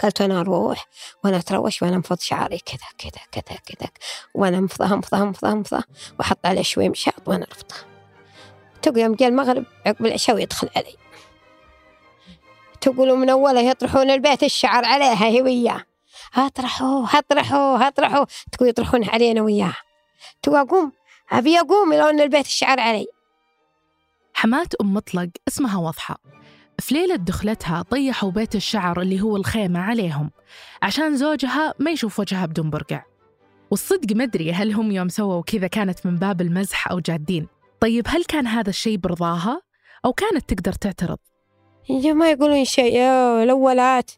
قالت 0.00 0.20
أنا 0.20 0.40
أروح 0.40 0.86
وأنا 1.24 1.36
أتروش 1.36 1.82
وأنا 1.82 1.96
أنفض 1.96 2.20
شعري. 2.20 2.58
كذا 2.58 2.86
كذا 2.98 3.22
كذا 3.32 3.58
كذا. 3.58 3.88
وأنا 4.34 4.58
أنفضه 4.58 4.94
أنفضه 4.94 5.22
أنفضه 5.22 5.52
أنفضه 5.52 5.84
وأحط 6.18 6.46
عليه 6.46 6.62
شوي 6.62 6.88
مشاط 6.88 7.28
وأنا 7.28 7.46
أربطه 7.52 7.76
تقول 8.82 8.98
يوم 8.98 9.14
جاء 9.14 9.28
المغرب 9.28 9.64
عقب 9.86 10.06
العشاء 10.06 10.36
ويدخل 10.36 10.68
علي. 10.76 10.96
تقولوا 12.82 13.16
من 13.16 13.30
أوله 13.30 13.60
يطرحون 13.60 14.10
البيت 14.10 14.42
الشعر 14.42 14.84
عليها 14.84 15.24
هي 15.24 15.42
وياه. 15.42 15.84
اطرحوه 16.36 17.18
اطرحوه 17.18 17.88
اطرحوه 17.88 18.26
تقول 18.52 18.68
يطرحون 18.68 19.08
علينا 19.08 19.42
وياه. 19.42 19.74
تقول 20.42 20.56
أقوم 20.56 20.92
أبي 21.32 21.60
أقوم 21.60 21.92
لو 21.94 22.08
أن 22.08 22.20
البيت 22.20 22.46
الشعر 22.46 22.80
علي. 22.80 23.06
حمات 24.34 24.74
أم 24.74 24.94
مطلق 24.94 25.28
اسمها 25.48 25.78
وضحة 25.78 26.18
في 26.78 26.94
ليلة 26.94 27.16
دخلتها 27.16 27.82
طيحوا 27.82 28.30
بيت 28.30 28.54
الشعر 28.54 29.00
اللي 29.00 29.20
هو 29.20 29.36
الخيمة 29.36 29.80
عليهم 29.80 30.30
عشان 30.82 31.16
زوجها 31.16 31.74
ما 31.78 31.90
يشوف 31.90 32.20
وجهها 32.20 32.46
بدون 32.46 32.70
برقع. 32.70 33.02
والصدق 33.70 34.16
مدري 34.16 34.52
هل 34.52 34.72
هم 34.72 34.92
يوم 34.92 35.08
سووا 35.08 35.42
كذا 35.42 35.66
كانت 35.66 36.06
من 36.06 36.16
باب 36.16 36.40
المزح 36.40 36.90
أو 36.90 37.00
جادين. 37.00 37.48
طيب 37.80 38.04
هل 38.08 38.24
كان 38.24 38.46
هذا 38.46 38.70
الشيء 38.70 38.96
برضاها؟ 38.96 39.62
أو 40.04 40.12
كانت 40.12 40.54
تقدر 40.54 40.72
تعترض؟ 40.72 41.18
يا 41.88 42.12
ما 42.12 42.30
يقولون 42.30 42.64
شيء 42.64 42.94
يا 42.94 43.42
الأولات. 43.42 44.10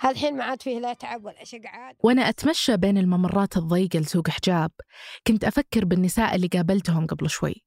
هالحين 0.00 0.36
ما 0.36 0.44
عاد 0.44 0.62
فيه 0.62 0.78
لا 0.78 0.92
تعب 0.92 1.24
ولا 1.24 1.44
شقعات 1.44 1.96
وأنا 2.00 2.28
أتمشى 2.28 2.76
بين 2.76 2.98
الممرات 2.98 3.56
الضيقة 3.56 3.98
لسوق 3.98 4.30
حجاب. 4.30 4.70
كنت 5.26 5.44
أفكر 5.44 5.84
بالنساء 5.84 6.34
اللي 6.34 6.46
قابلتهم 6.46 7.06
قبل 7.06 7.30
شوي. 7.30 7.64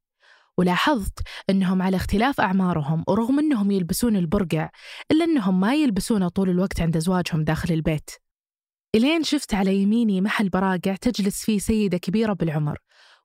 ولاحظت 0.57 1.19
أنهم 1.49 1.81
على 1.81 1.97
اختلاف 1.97 2.41
أعمارهم 2.41 3.03
ورغم 3.07 3.39
أنهم 3.39 3.71
يلبسون 3.71 4.15
البرقع 4.15 4.69
إلا 5.11 5.25
أنهم 5.25 5.59
ما 5.59 5.75
يلبسونه 5.75 6.29
طول 6.29 6.49
الوقت 6.49 6.81
عند 6.81 6.95
أزواجهم 6.95 7.43
داخل 7.43 7.73
البيت. 7.73 8.09
إلين 8.95 9.23
شفت 9.23 9.53
على 9.53 9.75
يميني 9.75 10.21
محل 10.21 10.49
براقع 10.49 10.95
تجلس 10.95 11.45
فيه 11.45 11.59
سيدة 11.59 11.97
كبيرة 11.97 12.33
بالعمر. 12.33 12.77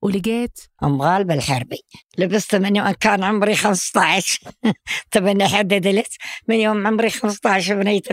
ولقيت 0.02 0.59
أم 0.85 1.02
غالبة 1.02 1.35
الحربي 1.35 1.78
لبست 2.19 2.54
من 2.54 2.76
يوم 2.76 2.90
كان 2.90 3.25
عمري 3.25 3.54
15 3.54 4.40
تبني 5.11 5.49
حدد 5.49 5.87
لت 5.87 6.12
من 6.49 6.57
يوم 6.57 6.87
عمري 6.87 7.11
15 7.11 7.75
بنيت 7.75 8.07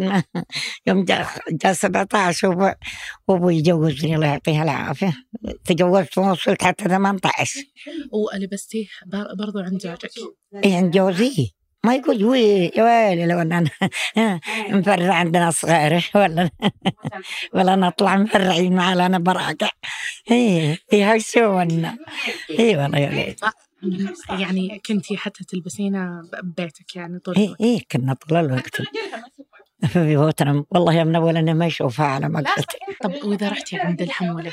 يوم 0.88 1.04
جاء 1.06 1.28
جا 1.52 1.74
17 1.74 2.48
وب- 2.48 2.76
وأبوي 3.28 3.62
جوزني 3.62 4.16
الله 4.16 4.28
يعطيها 4.28 4.64
العافية. 4.64 5.14
تجوزت 5.66 6.18
ووصلت 6.18 6.64
حتى 6.64 6.84
18 6.84 7.60
ولبستيه 8.12 8.86
بر- 9.06 9.36
برضو 9.40 9.60
عند 9.60 9.82
زوجك؟ 9.82 10.10
يعني 10.54 10.90
جوزي. 10.90 11.52
ما 11.86 11.96
يقول 11.96 12.26
وي 12.26 12.66
يا 12.76 12.84
ويلي 12.84 13.26
لو 13.26 13.40
إن 13.42 13.52
أنا 13.54 14.40
مفرع 14.70 15.14
عندنا 15.14 15.52
صغيرة 15.52 16.04
ولا 16.16 16.50
ولا 17.56 17.76
نطلع 17.76 18.18
مفرعين 18.18 18.76
مع 18.76 18.94
لنا 18.94 19.18
براقع. 19.20 19.70
إيه 20.32 20.78
هاي 20.94 21.20
سونا 21.20 21.98
إيه 22.50 22.78
والله 22.78 22.98
يا 23.00 23.10
ليت. 23.10 23.40
يعني 24.30 24.82
كنتي 24.86 25.18
حتى 25.18 25.44
تلبسينه 25.44 26.22
ببيتك 26.44 26.96
يعني 26.96 27.20
طول 27.20 27.36
إيه 27.36 27.46
الوقت. 27.46 27.62
إيه 27.62 27.80
كنا 27.92 28.14
طول 28.14 28.38
الوقت. 28.38 28.82
في 29.88 30.06
بيوتنا. 30.06 30.64
والله 30.72 30.94
يا 30.94 31.04
من 31.04 31.16
اول 31.16 31.38
اني 31.38 31.54
ما 31.54 31.66
يشوفها 31.66 32.06
على 32.06 32.30
مقصد 32.30 32.66
طب 33.02 33.14
وإذا 33.24 33.50
رحتي 33.50 33.78
عند 33.80 34.02
الحمولة؟ 34.02 34.52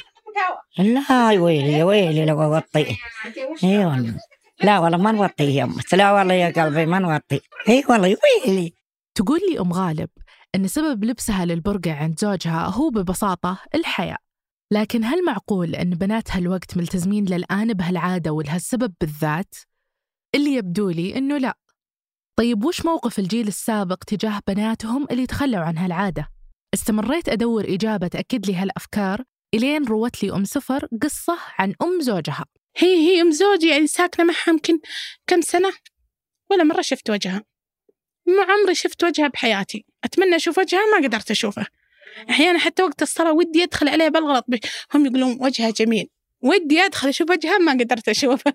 لا 0.79 1.33
يا 1.33 1.41
ويلي 1.41 1.73
يا 1.73 1.85
ويلي 1.85 2.25
لو 2.25 2.43
اوطي 2.43 2.97
اي 3.65 3.87
والله. 3.87 4.15
لا 4.63 4.79
والله 4.79 4.99
ما 4.99 5.13
نوطي 5.13 5.55
يا 5.55 5.75
لا 5.93 6.13
والله 6.13 6.35
يا 6.35 6.65
قلبي 6.65 6.87
ما 6.87 6.99
نوطي. 6.99 7.41
إي 7.69 7.85
والله 7.89 8.17
ويلي. 8.47 8.73
تقول 9.15 9.41
لي 9.51 9.61
أم 9.61 9.73
غالب 9.73 10.09
أن 10.55 10.67
سبب 10.67 11.05
لبسها 11.05 11.45
للبرقع 11.45 11.93
عند 11.95 12.19
زوجها 12.19 12.67
هو 12.67 12.91
ببساطة 12.91 13.59
الحياة. 13.75 14.19
لكن 14.73 15.05
هل 15.05 15.25
معقول 15.25 15.75
أن 15.75 15.91
بنات 15.91 16.31
هالوقت 16.31 16.77
ملتزمين 16.77 17.25
للآن 17.25 17.73
بهالعادة 17.73 18.33
ولهالسبب 18.33 18.95
بالذات؟ 19.01 19.55
اللي 20.35 20.55
يبدو 20.55 20.91
لي 20.91 21.19
أنه 21.19 21.39
لا. 21.39 21.59
طيب 22.39 22.65
وش 22.65 22.85
موقف 22.85 23.19
الجيل 23.19 23.49
السابق 23.49 24.05
تجاه 24.05 24.41
بناتهم 24.49 25.07
اللي 25.11 25.27
تخلوا 25.27 25.61
عن 25.61 25.79
هالعادة؟ 25.79 26.29
استمريت 26.75 27.29
أدور 27.29 27.65
إجابة 27.75 28.07
تأكد 28.09 28.47
لي 28.47 28.55
هالأفكار 28.55 29.23
إلين 29.55 29.85
روت 29.85 30.23
لي 30.23 30.33
أم 30.33 30.45
سفر 30.45 30.89
قصة 31.03 31.39
عن 31.59 31.75
أم 31.83 32.01
زوجها. 32.01 32.45
هي 32.77 32.97
هي 32.97 33.21
أم 33.21 33.31
زوجي 33.31 33.69
يعني 33.69 33.87
ساكنة 33.87 34.25
معها 34.27 34.49
يمكن 34.49 34.81
كم 35.27 35.41
سنة؟ 35.41 35.73
ولا 36.51 36.65
مرة 36.65 36.81
شفت 36.81 37.11
وجهها. 37.11 37.45
ما 38.27 38.43
عمري 38.43 38.75
شفت 38.75 39.05
وجهها 39.05 39.29
بحياتي. 39.29 39.85
أتمنى 40.05 40.37
أشوف 40.37 40.59
وجهها 40.59 40.87
ما 40.87 41.07
قدرت 41.07 41.31
أشوفه 41.31 41.67
أحيانا 42.31 42.59
حتى 42.59 42.83
وقت 42.83 43.03
الصلاة 43.03 43.33
ودي 43.33 43.63
أدخل 43.63 43.89
عليها 43.89 44.09
بالغلط 44.09 44.45
هم 44.95 45.07
يقولون 45.07 45.39
وجهها 45.41 45.71
جميل. 45.71 46.09
ودي 46.43 46.81
أدخل 46.81 47.09
أشوف 47.09 47.31
وجهها 47.31 47.59
ما 47.59 47.73
قدرت 47.73 48.09
أشوفه 48.09 48.53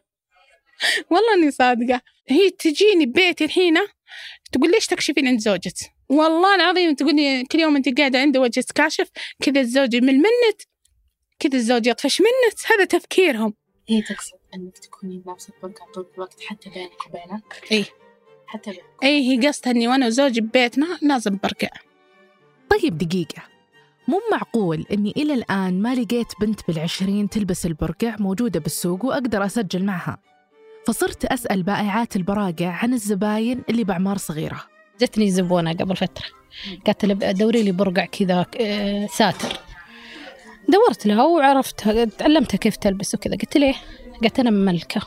والله 1.12 1.34
إني 1.34 1.52
صادقة. 1.52 2.02
هي 2.28 2.50
تجيني 2.50 3.06
ببيتي 3.06 3.46
الحين 3.46 3.78
تقول 4.52 4.72
ليش 4.72 4.88
تكشفين 4.88 5.28
عند 5.28 5.40
زوجك؟ 5.40 5.74
والله 6.10 6.56
العظيم 6.56 6.96
تقول 6.96 7.16
لي 7.16 7.44
كل 7.44 7.60
يوم 7.60 7.76
أنت 7.76 8.00
قاعدة 8.00 8.20
عنده 8.20 8.42
وجهك 8.42 8.66
كاشف 8.76 9.10
كذا 9.42 9.62
الزوج 9.62 9.94
يمل 9.94 10.16
منك 10.18 10.68
كذا 11.40 11.56
الزوج 11.56 11.88
يطفش 11.88 12.22
منك. 12.22 12.72
هذا 12.72 12.86
تفكيرهم. 12.86 13.54
هي 13.90 14.02
تقصد 14.02 14.34
إنك 14.56 14.78
تكوني 14.78 15.24
لابسه 15.26 15.54
برقع 15.64 15.86
طول 15.94 16.08
الوقت 16.16 16.42
حتى 16.42 16.70
بينك 16.70 17.08
وبينك 17.08 17.72
إيه. 17.72 17.86
حتى 18.48 18.72
بينك 18.72 18.84
أي 19.04 19.30
هي 19.30 19.48
قصدها 19.48 19.72
إني 19.72 19.88
وأنا 19.88 20.08
وزوجي 20.08 20.42
ببيتنا 20.42 20.98
لازم 21.02 21.40
برقع. 21.44 21.70
طيب 22.70 22.98
دقيقة. 22.98 23.44
مو 24.08 24.22
معقول 24.32 24.86
إني 24.92 25.14
إلى 25.18 25.34
الآن 25.34 25.82
ما 25.82 25.96
لقيت 25.96 26.28
بنت 26.42 26.60
بالعشرين 26.68 27.30
تلبس 27.30 27.66
البرقع 27.66 28.16
موجودة 28.20 28.60
بالسوق 28.60 29.06
وأقدر 29.06 29.46
أسجل 29.46 29.86
معها؟ 29.86 30.18
فصرت 30.88 31.26
أسأل 31.26 31.64
بائعات 31.64 32.16
البراقع 32.16 32.68
عن 32.68 32.94
الزباين 32.94 33.64
اللي 33.70 33.84
بأعمار 33.84 34.18
صغيرة. 34.18 34.64
جتني 35.02 35.32
زبونة 35.32 35.74
قبل 35.74 35.96
فترة. 35.96 36.26
قالت 36.86 37.06
لي 37.06 37.34
دوري 37.34 37.64
لي 37.64 37.72
برقع 37.72 38.06
كذا 38.06 38.46
آه، 38.62 39.08
ساتر. 39.08 39.69
دورت 40.70 41.06
لها 41.06 41.24
وعرفتها 41.24 42.06
تعلمتها 42.06 42.58
كيف 42.58 42.76
تلبس 42.76 43.16
وكذا. 43.16 43.36
قلت 43.36 43.58
ليه 43.58 43.74
قالت 44.22 44.40
أنا 44.40 44.50
مملكة 44.50 45.02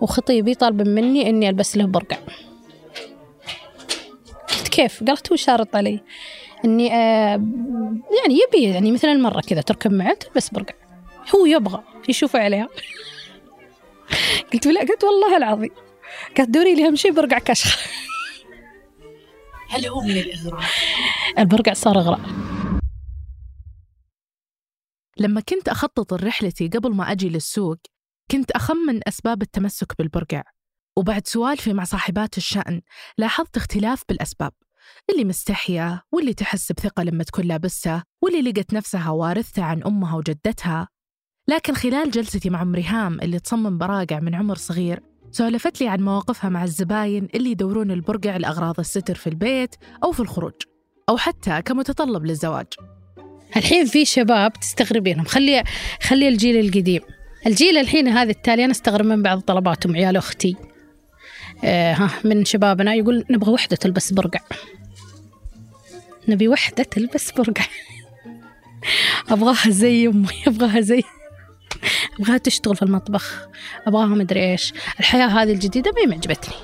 وخطيبي 0.00 0.54
طالب 0.54 0.88
مني 0.88 1.28
إني 1.28 1.48
ألبس 1.48 1.76
له 1.76 1.86
برقع. 1.86 2.16
قلت 4.48 4.68
كيف؟ 4.68 5.04
قالت 5.04 5.30
هو 5.30 5.36
شارط 5.36 5.76
علي 5.76 6.00
إني 6.64 6.94
آه 6.94 7.42
يعني 8.20 8.38
يبي 8.48 8.62
يعني 8.62 8.92
مثل 8.92 9.08
المرة 9.08 9.40
كذا 9.40 9.60
تركب 9.60 9.92
معه 9.92 10.14
تلبس 10.14 10.48
برقع. 10.48 10.74
هو 11.34 11.46
يبغى 11.46 11.82
يشوف 12.08 12.36
عليها. 12.36 12.68
قلت 14.52 14.66
لا 14.66 14.80
قلت 14.80 15.04
والله 15.04 15.36
العظيم. 15.36 15.70
قالت 16.36 16.50
دوري 16.50 16.74
لي 16.74 16.86
أهم 16.86 16.96
شيء 16.96 17.12
برقع 17.12 17.38
كشخة. 17.38 17.78
هل 19.68 19.86
هو 19.86 20.00
من 20.00 20.10
الإغراء؟ 20.10 20.64
البرقع 21.38 21.72
صار 21.72 21.98
إغراء. 21.98 22.20
لما 25.18 25.40
كنت 25.40 25.68
أخطط 25.68 26.12
رحلتي 26.12 26.68
قبل 26.68 26.94
ما 26.94 27.12
أجي 27.12 27.28
للسوق 27.28 27.76
كنت 28.30 28.50
أخمن 28.50 29.08
أسباب 29.08 29.42
التمسك 29.42 29.92
بالبرقع. 29.98 30.42
وبعد 30.96 31.26
سوالفي 31.26 31.72
مع 31.72 31.84
صاحبات 31.84 32.36
الشأن 32.38 32.80
لاحظت 33.18 33.56
اختلاف 33.56 34.02
بالأسباب. 34.08 34.52
اللي 35.10 35.24
مستحية 35.24 36.02
واللي 36.12 36.34
تحس 36.34 36.72
بثقة 36.72 37.02
لما 37.02 37.24
تكون 37.24 37.44
لابسته 37.44 38.02
واللي 38.22 38.42
لقت 38.42 38.74
نفسها 38.74 39.10
وارثته 39.10 39.64
عن 39.64 39.82
أمها 39.82 40.16
وجدتها. 40.16 40.88
لكن 41.48 41.74
خلال 41.74 42.10
جلستي 42.10 42.50
مع 42.50 42.62
أم 42.62 42.74
ريهام 42.74 43.20
اللي 43.20 43.38
تصمم 43.38 43.78
براقع 43.78 44.20
من 44.20 44.34
عمر 44.34 44.56
صغير 44.56 45.00
سولفت 45.30 45.80
لي 45.80 45.88
عن 45.88 46.00
مواقفها 46.02 46.50
مع 46.50 46.64
الزباين 46.64 47.28
اللي 47.34 47.50
يدورون 47.50 47.90
البرقع 47.90 48.36
لأغراض 48.36 48.80
الستر 48.80 49.14
في 49.14 49.26
البيت 49.26 49.74
أو 50.04 50.12
في 50.12 50.20
الخروج 50.20 50.52
أو 51.08 51.16
حتى 51.16 51.62
كمتطلب 51.62 52.24
للزواج. 52.24 52.66
الحين 53.56 53.86
في 53.86 54.04
شباب 54.04 54.52
تستغربينهم. 54.52 55.24
خلي 55.24 55.64
خلي 56.02 56.28
الجيل 56.28 56.66
القديم. 56.66 57.00
الجيل 57.46 57.78
الحين 57.78 58.08
هذا 58.08 58.30
التالي 58.30 58.64
أنا 58.64 58.72
أستغرب 58.72 59.04
من 59.04 59.22
بعض 59.22 59.40
طلباتهم 59.40 59.96
عيال 59.96 60.16
أختي. 60.16 60.56
آه 61.64 61.92
ها 61.92 62.10
من 62.24 62.44
شبابنا 62.44 62.94
يقول 62.94 63.24
نبغى 63.30 63.52
وحدة 63.52 63.76
تلبس 63.76 64.12
برقع. 64.12 64.40
نبي 66.28 66.48
وحدة 66.48 66.82
تلبس 66.82 67.30
برقع. 67.30 67.64
أبغاها 69.30 69.70
زي 69.70 70.08
أمي 70.08 70.28
أبغاها 70.46 70.80
زي 70.80 71.02
أبغاها 72.20 72.38
تشتغل 72.38 72.76
في 72.76 72.82
المطبخ. 72.82 73.48
أبغاها 73.86 74.06
مدري 74.06 74.52
إيش. 74.52 74.72
الحياة 75.00 75.26
هذه 75.26 75.52
الجديدة 75.52 75.92
ما 75.92 76.10
معجبتني. 76.10 76.54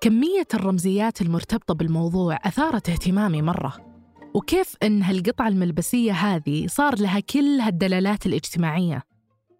كمية 0.00 0.46
الرمزيات 0.54 1.22
المرتبطة 1.22 1.74
بالموضوع 1.74 2.38
أثارت 2.44 2.88
اهتمامي 2.88 3.42
مرة. 3.42 3.93
وكيف 4.34 4.76
أن 4.82 5.02
هالقطعة 5.02 5.48
الملبسية 5.48 6.12
هذه 6.12 6.66
صار 6.66 6.98
لها 7.00 7.20
كل 7.20 7.60
هالدلالات 7.60 8.26
الاجتماعية؟ 8.26 9.02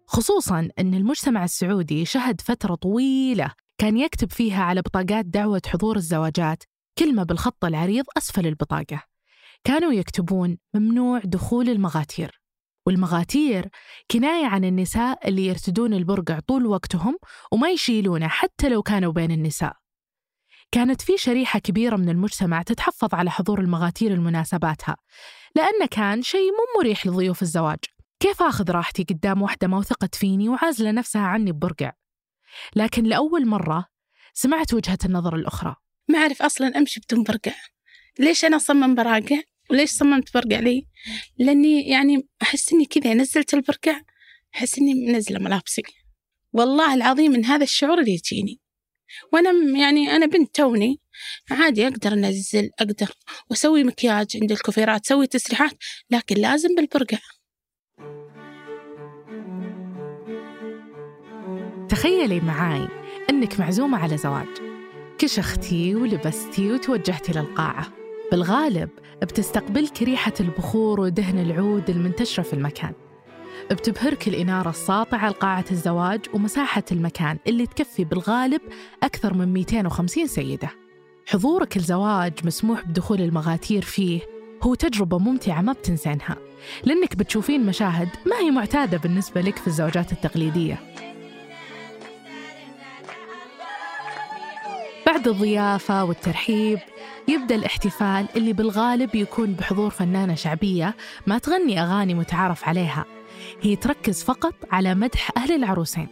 خصوصاً 0.07 0.69
أن 0.79 0.93
المجتمع 0.93 1.43
السعودي 1.43 2.05
شهد 2.05 2.41
فترة 2.41 2.75
طويلة 2.75 3.51
كان 3.77 3.97
يكتب 3.97 4.31
فيها 4.31 4.63
على 4.63 4.81
بطاقات 4.81 5.25
دعوة 5.25 5.61
حضور 5.67 5.95
الزواجات 5.95 6.63
كلمة 6.97 7.23
بالخط 7.23 7.65
العريض 7.65 8.05
أسفل 8.17 8.47
البطاقة. 8.47 9.03
كانوا 9.63 9.91
يكتبون 9.91 10.57
ممنوع 10.73 11.21
دخول 11.25 11.69
المغاتير. 11.69 12.41
والمغاتير 12.87 13.69
كناية 14.11 14.45
عن 14.45 14.65
النساء 14.65 15.27
اللي 15.27 15.47
يرتدون 15.47 15.93
البرقع 15.93 16.39
طول 16.39 16.65
وقتهم 16.65 17.17
وما 17.51 17.69
يشيلونه 17.69 18.27
حتى 18.27 18.69
لو 18.69 18.81
كانوا 18.81 19.11
بين 19.11 19.31
النساء. 19.31 19.84
كانت 20.75 21.01
في 21.01 21.17
شريحة 21.17 21.59
كبيرة 21.59 21.95
من 21.95 22.09
المجتمع 22.09 22.61
تتحفظ 22.61 23.13
على 23.13 23.31
حضور 23.31 23.59
المغاتير 23.59 24.11
لمناسباتها 24.11 24.97
لأنه 25.55 25.85
كان 25.91 26.21
شيء 26.21 26.51
مو 26.51 26.79
مريح 26.79 27.07
لضيوف 27.07 27.41
الزواج. 27.41 27.77
كيف 28.19 28.41
آخذ 28.41 28.71
راحتي 28.71 29.03
قدام 29.03 29.41
واحدة 29.41 29.67
ما 29.67 29.83
فيني 30.13 30.49
وعازلة 30.49 30.91
نفسها 30.91 31.21
عني 31.21 31.51
ببرقع؟ 31.51 31.91
لكن 32.75 33.03
لأول 33.03 33.47
مرة 33.47 33.85
سمعت 34.33 34.73
وجهة 34.73 34.97
النظر 35.05 35.35
الأخرى. 35.35 35.75
ما 36.07 36.19
أعرف 36.19 36.41
أصلا 36.41 36.77
أمشي 36.77 36.99
بدون 36.99 37.23
برقع. 37.23 37.53
ليش 38.19 38.45
أنا 38.45 38.55
أصمم 38.55 38.95
براقع؟ 38.95 39.41
وليش 39.69 39.89
صممت 39.89 40.33
برقع 40.33 40.59
لي؟ 40.59 40.87
لأني 41.37 41.89
يعني 41.89 42.27
أحس 42.41 42.73
إني 42.73 42.85
كذا 42.85 43.13
نزلت 43.13 43.53
البرقع 43.53 44.01
أحس 44.55 44.79
إني 44.79 44.93
منزلة 44.93 45.39
ملابسي. 45.39 45.83
والله 46.53 46.93
العظيم 46.93 47.31
من 47.31 47.45
هذا 47.45 47.63
الشعور 47.63 47.99
اللي 47.99 48.11
يجيني. 48.11 48.64
وأنا 49.33 49.51
م- 49.51 49.75
يعني 49.75 50.11
أنا 50.15 50.25
بنت 50.25 50.55
توني 50.55 50.99
عادي 51.51 51.87
أقدر 51.87 52.13
أنزل 52.13 52.69
أقدر 52.79 53.11
وأسوي 53.49 53.83
مكياج 53.83 54.37
عند 54.41 54.51
الكوفيرات 54.51 55.05
أسوي 55.05 55.27
تسريحات 55.27 55.71
لكن 56.09 56.35
لازم 56.35 56.69
بالبرقع. 56.75 57.17
تخيلي 61.89 62.39
معاي 62.39 62.87
أنك 63.29 63.59
معزومة 63.59 63.97
على 63.97 64.17
زواج. 64.17 64.47
كشختي 65.17 65.95
ولبستي 65.95 66.71
وتوجهتي 66.71 67.31
للقاعة. 67.31 67.87
بالغالب 68.31 68.89
بتستقبلك 69.21 70.03
ريحة 70.03 70.33
البخور 70.39 70.99
ودهن 71.01 71.39
العود 71.39 71.89
المنتشرة 71.89 72.43
في 72.43 72.53
المكان. 72.53 72.93
بتبهرك 73.71 74.27
الإنارة 74.27 74.69
الساطعة 74.69 75.29
لقاعة 75.29 75.65
الزواج 75.71 76.19
ومساحة 76.33 76.83
المكان 76.91 77.37
اللي 77.47 77.67
تكفي 77.67 78.03
بالغالب 78.03 78.61
أكثر 79.03 79.33
من 79.33 79.53
250 79.53 80.27
سيدة. 80.27 80.69
حضورك 81.27 81.77
الزواج 81.77 82.33
مسموح 82.43 82.85
بدخول 82.85 83.21
المغاتير 83.21 83.81
فيه. 83.81 84.21
هو 84.63 84.75
تجربة 84.75 85.17
ممتعة 85.17 85.61
ما 85.61 85.73
بتنسينها. 85.73 86.37
لأنك 86.83 87.15
بتشوفين 87.15 87.65
مشاهد 87.65 88.09
ما 88.25 88.35
هي 88.39 88.51
معتادة 88.51 88.97
بالنسبة 88.97 89.41
لك 89.41 89.57
في 89.57 89.67
الزواجات 89.67 90.11
التقليدية. 90.11 90.79
بعد 95.05 95.27
الضيافة 95.27 96.03
والترحيب 96.03 96.79
يبدأ 97.27 97.55
الاحتفال 97.55 98.27
اللي 98.35 98.53
بالغالب 98.53 99.15
يكون 99.15 99.53
بحضور 99.53 99.89
فنانة 99.89 100.35
شعبية 100.35 100.95
ما 101.27 101.37
تغني 101.37 101.81
أغاني 101.81 102.13
متعارف 102.13 102.67
عليها. 102.67 103.05
هي 103.61 103.75
تركز 103.75 104.23
فقط 104.23 104.53
على 104.71 104.95
مدح 104.95 105.31
أهل 105.37 105.51
العروسين. 105.51 106.07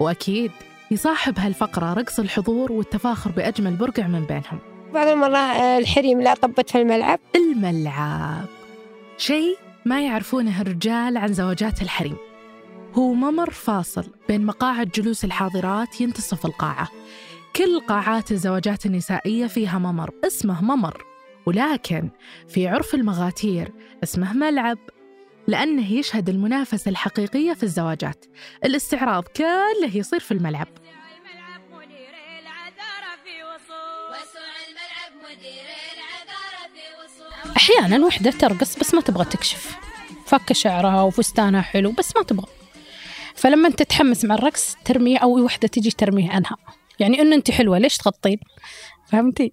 وأكيد 0.00 0.50
يصاحب 0.90 1.38
هالفقرة 1.38 1.92
رقص 1.92 2.18
الحضور 2.18 2.72
والتفاخر 2.72 3.30
بأجمل 3.30 3.76
برقع 3.76 4.06
من 4.06 4.24
بينهم. 4.24 4.58
بعض 4.94 5.06
المرة 5.06 5.36
آه، 5.38 5.78
الحريم 5.78 6.20
لا 6.20 6.34
طبت 6.34 6.70
في 6.70 6.80
الملعب. 6.80 7.18
الملعب. 7.36 8.46
شيء 9.16 9.56
ما 9.84 10.04
يعرفونه 10.04 10.60
الرجال 10.60 11.16
عن 11.16 11.32
زواجات 11.32 11.82
الحريم. 11.82 12.16
هو 12.94 13.12
ممر 13.12 13.50
فاصل 13.50 14.04
بين 14.28 14.46
مقاعد 14.46 14.88
جلوس 14.88 15.24
الحاضرات 15.24 16.00
ينتصف 16.00 16.46
القاعة. 16.46 16.88
كل 17.56 17.80
قاعات 17.80 18.32
الزواجات 18.32 18.86
النسائية 18.86 19.46
فيها 19.46 19.78
ممر 19.78 20.10
اسمه 20.26 20.64
ممر. 20.64 21.04
ولكن 21.46 22.08
في 22.48 22.68
عرف 22.68 22.94
المغاتير 22.94 23.72
اسمه 24.02 24.32
ملعب. 24.32 24.78
لأنه 25.48 25.92
يشهد 25.92 26.28
المنافسة 26.28 26.88
الحقيقية 26.88 27.52
في 27.52 27.62
الزواجات. 27.62 28.24
الاستعراض 28.64 29.24
كله 29.24 29.96
يصير 29.96 30.20
في 30.20 30.32
الملعب. 30.32 30.68
أحيانا 37.56 38.06
وحدة 38.06 38.30
ترقص 38.30 38.78
بس 38.78 38.94
ما 38.94 39.00
تبغى 39.00 39.24
تكشف. 39.24 39.76
فك 40.26 40.52
شعرها 40.52 41.02
وفستانها 41.02 41.60
حلو 41.60 41.92
بس 41.92 42.16
ما 42.16 42.22
تبغى. 42.22 42.46
فلما 43.34 43.68
أنت 43.68 43.78
تتحمس 43.78 44.24
مع 44.24 44.34
الرقص 44.34 44.76
ترميه 44.84 45.18
أو 45.18 45.44
وحدة 45.44 45.68
تجي 45.68 45.90
ترميه 45.90 46.30
عنها 46.30 46.56
يعني 46.98 47.20
إنه 47.20 47.36
أنت 47.36 47.50
حلوة 47.50 47.78
ليش 47.78 47.96
تغطين؟ 47.96 48.38
فهمتي؟ 49.06 49.52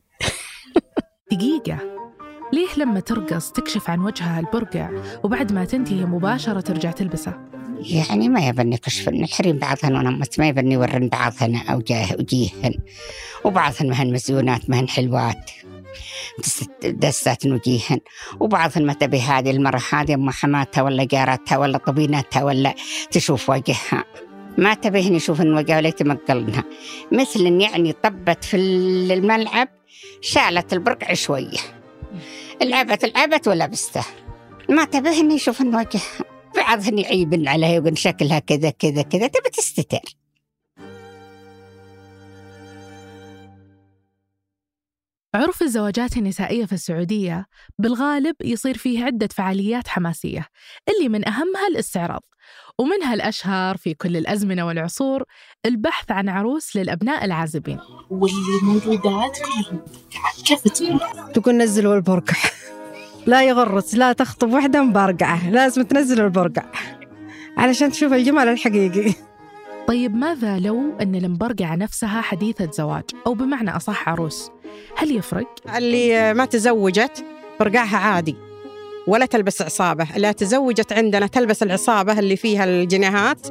دقيقة. 1.32 2.05
ليه 2.54 2.68
لما 2.78 3.00
ترقص 3.00 3.52
تكشف 3.52 3.90
عن 3.90 4.00
وجهها 4.00 4.40
البرقع 4.40 4.90
وبعد 5.24 5.52
ما 5.52 5.66
تنتهي 5.66 6.06
مباشرة 6.06 6.60
ترجع 6.60 6.92
تلبسه؟ 6.92 7.34
يعني 7.80 8.30
ما 8.30 8.48
يبني 8.48 8.78
كشف 8.78 9.10
الحريم 9.10 9.58
بعضهن 9.58 9.96
ونمت 9.96 10.40
ما 10.40 10.48
يبني 10.48 10.78
ورن 10.78 11.10
بعضهن 11.10 11.56
أو 11.56 11.80
جاه 11.80 12.08
وجيهن 12.20 12.74
وبعضهن 13.44 13.90
مهن 13.90 14.14
مزيونات 14.14 14.70
مهن 14.70 14.90
حلوات. 14.90 15.52
دستات 16.84 17.46
وجيهن. 17.46 18.00
وبعضهن 18.40 18.86
ما 18.86 18.94
تبي 18.94 19.20
هذه 19.20 19.52
المرة 19.52 19.82
هذه 19.92 20.14
أم 20.14 20.30
حماتها 20.30 20.82
ولا 20.82 21.04
جارتها 21.04 21.58
ولا 21.58 21.78
طبينتها 21.78 22.44
ولا 22.44 22.74
تشوف 23.12 23.50
وجهها. 23.50 24.04
ما 24.58 24.74
تبيهن 24.74 25.16
يشوفن 25.16 25.54
وجهها 25.54 25.78
ولا 25.78 25.88
يتمقلنها 25.88 26.64
مثل 27.12 27.46
يعني 27.62 27.92
طبت 27.92 28.44
في 28.44 28.58
الملعب 28.58 29.68
شالت 30.22 30.74
البرقع 30.74 31.14
شوية. 31.14 31.75
لعبت 32.62 33.06
لعبت 33.06 33.48
ولبسته 33.48 34.06
ما 34.70 34.86
تبيهن 34.86 35.32
يشوفن 35.32 35.68
وجهها 35.68 36.36
بعضهن 36.56 36.98
يعيبن 37.00 37.48
عليها 37.48 37.70
يقول 37.70 37.98
شكلها 37.98 38.40
كذا 38.40 38.70
كذا 38.70 39.02
كذا 39.02 39.28
تبي 39.28 39.50
تستتر. 39.50 40.00
عرف 45.36 45.62
الزواجات 45.62 46.18
النسائية 46.18 46.66
في 46.66 46.74
السعودية 46.74 47.46
بالغالب 47.80 48.36
يصير 48.44 48.78
فيه 48.78 49.06
عدة 49.06 49.28
فعاليات 49.28 49.88
حماسية 49.88 50.48
اللي 50.90 51.10
من 51.10 51.28
أهمها 51.28 51.68
الاستعراض. 51.72 52.22
ومنها 52.80 53.14
الأشهر 53.14 53.78
في 53.78 53.94
كل 53.94 54.18
الأزمنة 54.18 54.68
والعصور 54.68 55.24
البحث 55.66 56.12
عن 56.12 56.30
عروس 56.30 56.76
للأبناء 56.76 57.26
العازبين. 57.26 57.80
واللي 58.10 58.60
موجودات 58.64 59.38
كلهم. 59.38 59.80
كيف 60.46 60.62
تقول 61.34 61.58
نزلوا 61.58 61.96
البرقع. 61.96 62.36
لا 63.28 63.44
يغرس 63.44 63.96
لا 63.96 64.14
تخطب 64.14 64.54
وحدة 64.54 64.84
مبرقعة 64.84 65.50
لازم 65.50 65.82
تنزل 65.82 66.22
البرقع. 66.22 66.64
علشان 67.58 67.92
تشوف 67.92 68.14
الجمال 68.14 68.48
الحقيقي. 68.48 69.14
طيب 69.88 70.16
ماذا 70.16 70.60
لو 70.60 70.98
أن 71.02 71.16
المبرقعة 71.16 71.76
نفسها 71.76 72.22
حديثة 72.22 72.72
زواج؟ 72.72 73.04
أو 73.28 73.34
بمعنى 73.34 73.76
أصح 73.76 74.10
عروس. 74.10 74.52
هل 74.98 75.16
يفرق؟ 75.16 75.48
اللي 75.76 76.34
ما 76.34 76.46
تزوجت 76.46 77.26
برقعها 77.60 77.98
عادي. 77.98 78.36
ولا 79.08 79.26
تلبس 79.26 79.62
عصابة. 79.62 80.16
اللي 80.16 80.34
تزوجت 80.34 80.94
عندنا 80.94 81.28
تلبس 81.28 81.64
العصابة 81.64 82.20
اللي 82.20 82.36
فيها 82.36 82.64
الجنيهات 82.64 83.48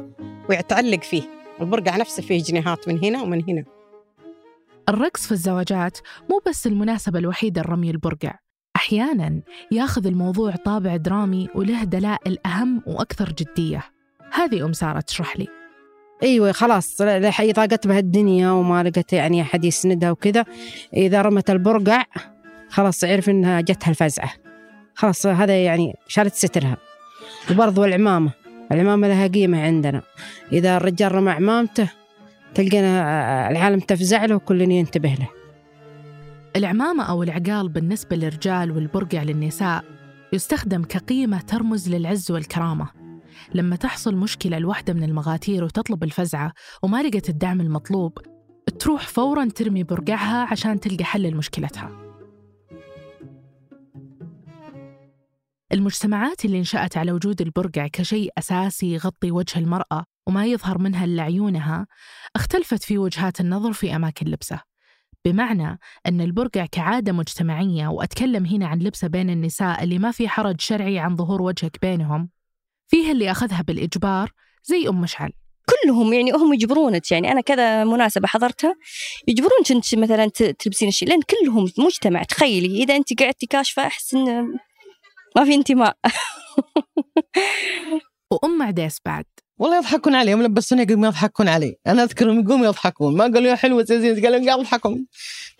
ويتعلق 0.49 1.03
فيه. 1.03 1.23
البرقع 1.61 1.97
نفسه 1.97 2.23
فيه 2.23 2.43
جنيهات 2.43 2.87
من 2.87 3.03
هنا 3.03 3.21
ومن 3.21 3.43
هنا. 3.49 3.63
الرقص 4.89 5.25
في 5.25 5.31
الزواجات 5.31 5.97
مو 6.29 6.41
بس 6.47 6.67
المناسبة 6.67 7.19
الوحيدة 7.19 7.61
لرمي 7.61 7.89
البرقع. 7.91 8.33
أحيانا 8.75 9.41
ياخذ 9.71 10.07
الموضوع 10.07 10.55
طابع 10.55 10.95
درامي 10.95 11.49
وله 11.55 11.83
دلائل 11.83 12.37
أهم 12.45 12.81
وأكثر 12.87 13.31
جدية. 13.31 13.83
هذه 14.31 14.65
أم 14.65 14.73
سارة 14.73 14.99
تشرح 14.99 15.37
لي. 15.37 15.47
أيوه 16.23 16.51
خلاص. 16.51 17.01
اذا 17.01 17.51
ضاقت 17.51 17.87
بها 17.87 17.99
الدنيا 17.99 18.51
وما 18.51 18.83
لقت 18.83 19.13
يعني 19.13 19.41
أحد 19.41 19.65
يسندها 19.65 20.11
وكذا. 20.11 20.45
إذا 20.93 21.21
رمت 21.21 21.49
البرقع 21.49 22.03
خلاص 22.69 23.03
عرف 23.03 23.29
إنها 23.29 23.61
جتها 23.61 23.89
الفزعة. 23.89 24.44
خلاص 24.95 25.25
هذا 25.25 25.63
يعني 25.63 25.95
شالت 26.07 26.33
سترها. 26.33 26.77
وبرضو 27.51 27.85
العمامة 27.85 28.31
العمامة 28.71 29.07
لها 29.07 29.27
قيمة 29.27 29.61
عندنا. 29.61 30.01
إذا 30.51 30.77
الرجال 30.77 31.15
رمى 31.15 31.31
عمامته 31.31 31.91
تلقينا 32.55 33.01
آه، 33.01 33.51
العالم 33.51 33.79
تفزع 33.79 34.25
له 34.25 34.35
وكل 34.35 34.61
ينتبه 34.61 35.09
له. 35.09 35.29
العمامة 36.55 37.03
أو 37.03 37.23
العقال 37.23 37.69
بالنسبة 37.69 38.15
للرجال 38.15 38.71
والبرقع 38.71 39.23
للنساء 39.23 39.83
يستخدم 40.33 40.83
كقيمة 40.83 41.41
ترمز 41.41 41.89
للعز 41.89 42.31
والكرامة. 42.31 42.87
لما 43.53 43.75
تحصل 43.75 44.15
مشكلة 44.15 44.59
لوحدة 44.59 44.93
من 44.93 45.03
المغاتير 45.03 45.63
وتطلب 45.63 46.03
الفزعة 46.03 46.51
وما 46.83 47.03
لقت 47.03 47.29
الدعم 47.29 47.61
المطلوب 47.61 48.17
تروح 48.79 49.07
فورا 49.07 49.45
ترمي 49.45 49.83
برقعها 49.83 50.47
عشان 50.51 50.79
تلقى 50.79 51.03
حل 51.03 51.21
لمشكلتها. 51.21 52.04
المجتمعات 55.71 56.45
اللي 56.45 56.57
انشأت 56.57 56.97
على 56.97 57.11
وجود 57.11 57.41
البرقع 57.41 57.87
كشيء 57.87 58.31
أساسي 58.37 58.93
يغطي 58.93 59.31
وجه 59.31 59.59
المرأة 59.59 60.05
وما 60.27 60.45
يظهر 60.45 60.77
منها 60.77 61.05
إلا 61.05 61.23
عيونها 61.23 61.87
اختلفت 62.35 62.83
في 62.83 62.97
وجهات 62.97 63.41
النظر 63.41 63.73
في 63.73 63.95
أماكن 63.95 64.27
لبسه. 64.27 64.59
بمعنى 65.25 65.79
أن 66.07 66.21
البرقع 66.21 66.65
كعادة 66.65 67.11
مجتمعية 67.11 67.87
وأتكلم 67.87 68.45
هنا 68.45 68.67
عن 68.67 68.79
لبسة 68.79 69.07
بين 69.07 69.29
النساء 69.29 69.83
اللي 69.83 69.99
ما 69.99 70.11
في 70.11 70.29
حرج 70.29 70.61
شرعي 70.61 70.99
عن 70.99 71.15
ظهور 71.15 71.41
وجهك 71.41 71.77
بينهم 71.81 72.29
فيه 72.87 73.11
اللي 73.11 73.31
أخذها 73.31 73.61
بالإجبار 73.61 74.31
زي 74.63 74.89
أم 74.89 75.01
مشعل. 75.01 75.31
كلهم 75.83 76.13
يعني 76.13 76.31
هم 76.31 76.53
يجبرونك 76.53 77.11
يعني 77.11 77.31
أنا 77.31 77.41
كذا 77.41 77.83
مناسبة 77.83 78.27
حضرتها 78.27 78.75
يجبرونك 79.27 79.71
أنت 79.71 79.95
مثلا 79.95 80.27
تلبسين 80.59 80.87
الشيء 80.87 81.09
لأن 81.09 81.21
كلهم 81.21 81.71
مجتمع. 81.77 82.23
تخيلي 82.23 82.83
إذا 82.83 82.95
أنت 82.95 83.21
قعدتي 83.21 83.45
كاشفة 83.45 83.87
أحس 83.87 84.13
إن 84.13 84.57
ما 85.35 85.45
في 85.45 85.53
انتماء. 85.53 85.97
وأم 88.31 88.61
عديس 88.61 88.97
بعد. 89.05 89.25
والله 89.59 89.77
يضحكون 89.77 90.15
علي 90.15 90.31
يوم 90.31 90.43
لبسوني 90.43 90.81
يقوموا 90.81 91.07
يضحكون 91.07 91.47
علي. 91.47 91.75
أنا 91.87 92.03
اذكرهم 92.03 92.39
يقوموا 92.39 92.65
يضحكون. 92.65 93.17
ما 93.17 93.23
قالوا 93.23 93.49
يا 93.49 93.55
حلوة 93.55 93.83
زين 93.83 94.25
قالوا 94.25 94.45
قاعد 94.45 94.59
يضحكون 94.59 95.05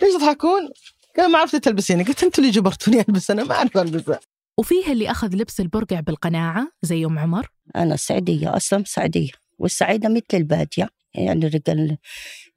ليش 0.01 0.13
تضحكون؟ 0.13 0.69
قالوا 1.17 1.31
ما 1.31 1.39
عرفت 1.39 1.55
تلبسيني. 1.55 2.03
قلت 2.03 2.23
أنتوا 2.23 2.43
اللي 2.43 2.55
جبرتوني 2.55 2.99
ألبس 2.99 3.31
أنا 3.31 3.43
ما 3.43 3.55
أعرف 3.55 3.77
البسه 3.77 4.19
وفيه 4.59 4.91
اللي 4.91 5.11
أخذ 5.11 5.35
لبس 5.35 5.59
البرقع 5.59 5.99
بالقناعة 5.99 6.67
زي 6.81 7.05
أم 7.05 7.19
عمر؟ 7.19 7.47
أنا 7.75 7.95
سعدية 7.95 8.57
أصلا 8.57 8.83
سعدية. 8.87 9.31
والسعيدة 9.59 10.09
مثل 10.09 10.23
البادية. 10.33 10.89
يعني 11.13 11.47
الرجال 11.47 11.97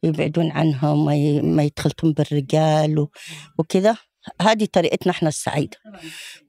يبعدون 0.02 0.50
عنها 0.50 0.90
وما. 0.90 1.42
ما 1.42 1.62
يدخلتم 1.62 2.12
بالرجال 2.12 2.98
و... 2.98 3.10
وكذا. 3.58 3.96
هذه 4.42 4.68
طريقتنا 4.72 5.12
إحنا 5.12 5.28
السعيدة. 5.28 5.76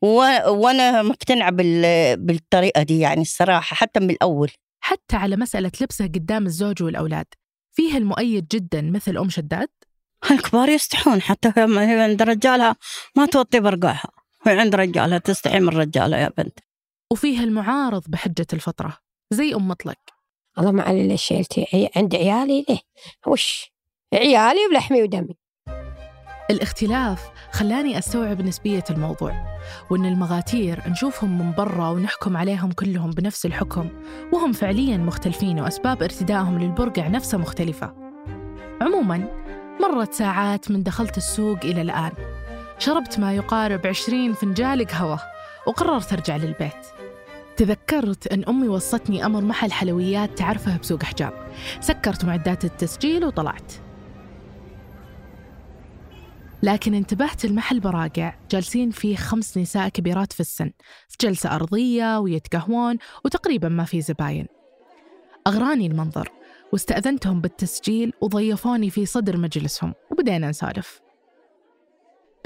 و... 0.02 0.08
وأنا 0.48 1.02
مقتنعة 1.04 1.52
بال... 1.52 2.18
بالطريقة 2.18 2.84
دي 2.84 3.00
يعني 3.00 3.22
الصراحة 3.22 3.76
حتى 3.76 4.00
من 4.00 4.10
الأول. 4.10 4.52
حتى 4.84 5.16
على 5.16 5.36
مسألة 5.36 5.72
لبسه 5.82 6.06
قدام 6.06 6.46
الزوج 6.46 6.84
والأولاد 6.84 7.26
فيه 7.76 7.98
المؤيد 7.98 8.48
جدا 8.48 8.82
مثل 8.82 9.18
أم 9.18 9.30
شداد؟ 9.30 9.70
الكبار 10.32 10.70
يستحون 10.70 11.22
حتى 11.22 11.54
هم- 11.58 11.78
هي 11.78 12.02
عند 12.02 12.22
رجالها 12.22 12.76
ما 13.16 13.26
توطي 13.26 13.60
برقعها. 13.60 14.10
هي 14.48 14.60
عند 14.60 14.76
رجالها 14.76 15.18
تستحي 15.18 15.60
من 15.60 15.70
رجالها 15.70 16.20
يا 16.20 16.32
بنت. 16.38 16.60
وفيه 17.12 17.44
المعارض 17.44 18.04
بحجة 18.08 18.48
الفطرة 18.54 18.98
زي 19.32 19.56
أم 19.56 19.68
مطلق. 19.68 19.98
الله 20.60 20.72
ما 20.72 20.84
علي 20.84 21.08
ليش 21.08 21.24
شيلتي 21.24 21.66
عي- 21.74 21.90
عند 21.96 22.16
عيالي 22.16 22.66
ليه؟ 22.70 22.80
وش؟ 23.28 23.72
عيالي 24.14 24.60
ولحمي 24.72 25.04
ودمي. 25.04 25.38
الاختلاف 26.52 27.30
خلاني 27.52 27.98
أستوعب 27.98 28.42
نسبية 28.42 28.84
الموضوع 28.90 29.60
وإن 29.90 30.06
المغاتير 30.06 30.84
نشوفهم 30.88 31.38
من 31.38 31.52
برا 31.52 31.90
ونحكم 31.90 32.38
عليهم 32.38 32.72
كلهم 32.72 33.12
بنفس 33.12 33.46
الحكم 33.46 33.90
وهم 34.34 34.52
فعليا 34.52 34.98
مختلفين 34.98 35.60
وأسباب 35.60 36.04
ارتدائهم 36.04 36.60
للبرقع 36.60 37.08
نفسها 37.08 37.38
مختلفة. 37.38 37.94
عموما 38.82 39.28
مرت 39.82 40.14
ساعات 40.14 40.72
من 40.72 40.84
دخلت 40.84 41.18
السوق 41.18 41.58
إلى 41.64 41.82
الآن. 41.82 42.12
شربت 42.80 43.20
ما 43.20 43.34
يقارب 43.34 43.88
عشرين 43.88 44.34
فنجال 44.34 44.88
قهوة 44.88 45.20
وقررت 45.68 46.14
أرجع 46.14 46.36
للبيت. 46.36 46.86
تذكرت 47.58 48.28
أن 48.28 48.44
أمي 48.44 48.68
وصتني 48.68 49.26
أمر 49.26 49.42
محل 49.42 49.72
حلويات 49.72 50.38
تعرفه 50.38 50.78
بسوق 50.78 51.04
حجاب. 51.04 51.34
سكرت 51.80 52.26
معدات 52.26 52.66
التسجيل 52.66 53.26
وطلعت. 53.26 53.89
لكن 56.64 56.94
انتبهت 56.94 57.46
المحل 57.46 57.80
براقع 57.80 58.36
جالسين 58.52 58.92
فيه 58.92 59.16
خمس 59.16 59.58
نساء 59.58 59.90
كبيرات 59.90 60.34
في 60.34 60.40
السن. 60.40 60.72
في 61.08 61.18
جلسة 61.22 61.56
أرضية 61.56 62.20
ويتقهوون 62.20 62.98
وتقريبا 63.26 63.70
ما 63.70 63.84
في 63.84 64.02
زباين. 64.02 64.48
أغراني 65.48 65.88
المنظر 65.88 66.32
واستأذنتهم 66.72 67.42
بالتسجيل 67.42 68.14
وضيفوني 68.22 68.90
في 68.90 69.06
صدر 69.06 69.38
مجلسهم 69.38 69.94
وبدينا 70.12 70.50
نسولف 70.50 71.02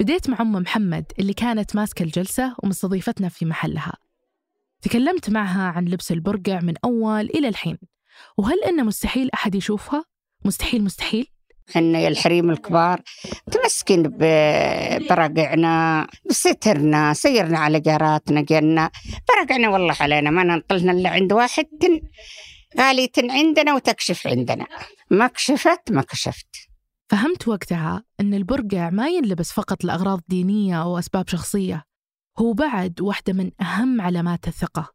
بديت 0.00 0.30
مع 0.30 0.40
أم 0.40 0.52
محمد 0.52 1.04
اللي 1.18 1.32
كانت 1.32 1.76
ماسكة 1.76 2.02
الجلسة 2.02 2.56
ومستضيفتنا 2.62 3.28
في 3.28 3.44
محلها. 3.46 3.92
تكلمت 4.82 5.30
معها 5.30 5.62
عن 5.62 5.84
لبس 5.84 6.12
البرقع 6.12 6.60
من 6.60 6.74
أول 6.84 7.24
إلى 7.24 7.48
الحين. 7.48 7.78
وهل 8.36 8.64
إنه 8.64 8.82
مستحيل 8.82 9.30
أحد 9.34 9.54
يشوفها؟ 9.54 10.04
مستحيل 10.44 10.84
مستحيل؟ 10.84 11.26
إحنا 11.70 11.98
يا 11.98 12.08
الحريم 12.08 12.50
الكبار 12.50 13.00
تمسكين 13.52 14.02
ب- 14.02 15.06
برقعنا 15.10 16.06
بسترنا 16.30 17.14
سيرنا 17.14 17.58
على 17.58 17.80
جاراتنا 17.80 18.40
جنة 18.40 18.90
برقعنا 19.28 19.68
والله 19.68 19.94
علينا 20.00 20.30
ما 20.30 20.42
ننطلنا 20.44 20.92
إلا 20.92 21.08
عند 21.10 21.32
واحد 21.32 21.64
تن 21.80 22.00
غالية 22.80 23.10
عندنا 23.18 23.74
وتكشف 23.74 24.26
عندنا. 24.26 24.66
ما 25.10 25.26
كشفت 25.26 25.90
ما 25.92 26.02
كشفت. 26.02 26.46
فهمت 27.08 27.48
وقتها 27.48 28.04
أن 28.20 28.34
البرقع 28.34 28.90
ما 28.90 29.08
ينلبس 29.08 29.52
فقط 29.52 29.84
لأغراض 29.84 30.20
دينية 30.28 30.82
أو 30.82 30.98
أسباب 30.98 31.28
شخصية 31.28 31.84
هو 32.38 32.52
بعد 32.52 33.00
واحدة 33.00 33.32
من 33.32 33.50
أهم 33.60 34.00
علامات 34.00 34.48
الثقة 34.48 34.90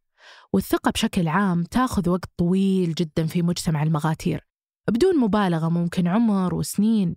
والثقة 0.53 0.91
بشكل 0.91 1.27
عام 1.27 1.63
تاخذ 1.63 2.09
وقت 2.09 2.25
طويل 2.37 2.93
جدا 2.93 3.27
في 3.27 3.41
مجتمع 3.41 3.83
المغاتير. 3.83 4.47
بدون 4.89 5.17
مبالغة 5.17 5.69
ممكن 5.69 6.07
عمر 6.07 6.55
وسنين 6.55 7.15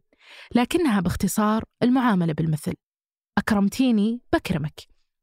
لكنها 0.54 1.00
باختصار 1.00 1.64
المعاملة 1.82 2.32
بالمثل. 2.32 2.74
أكرمتيني 3.38 4.20
بكرمك 4.32 4.80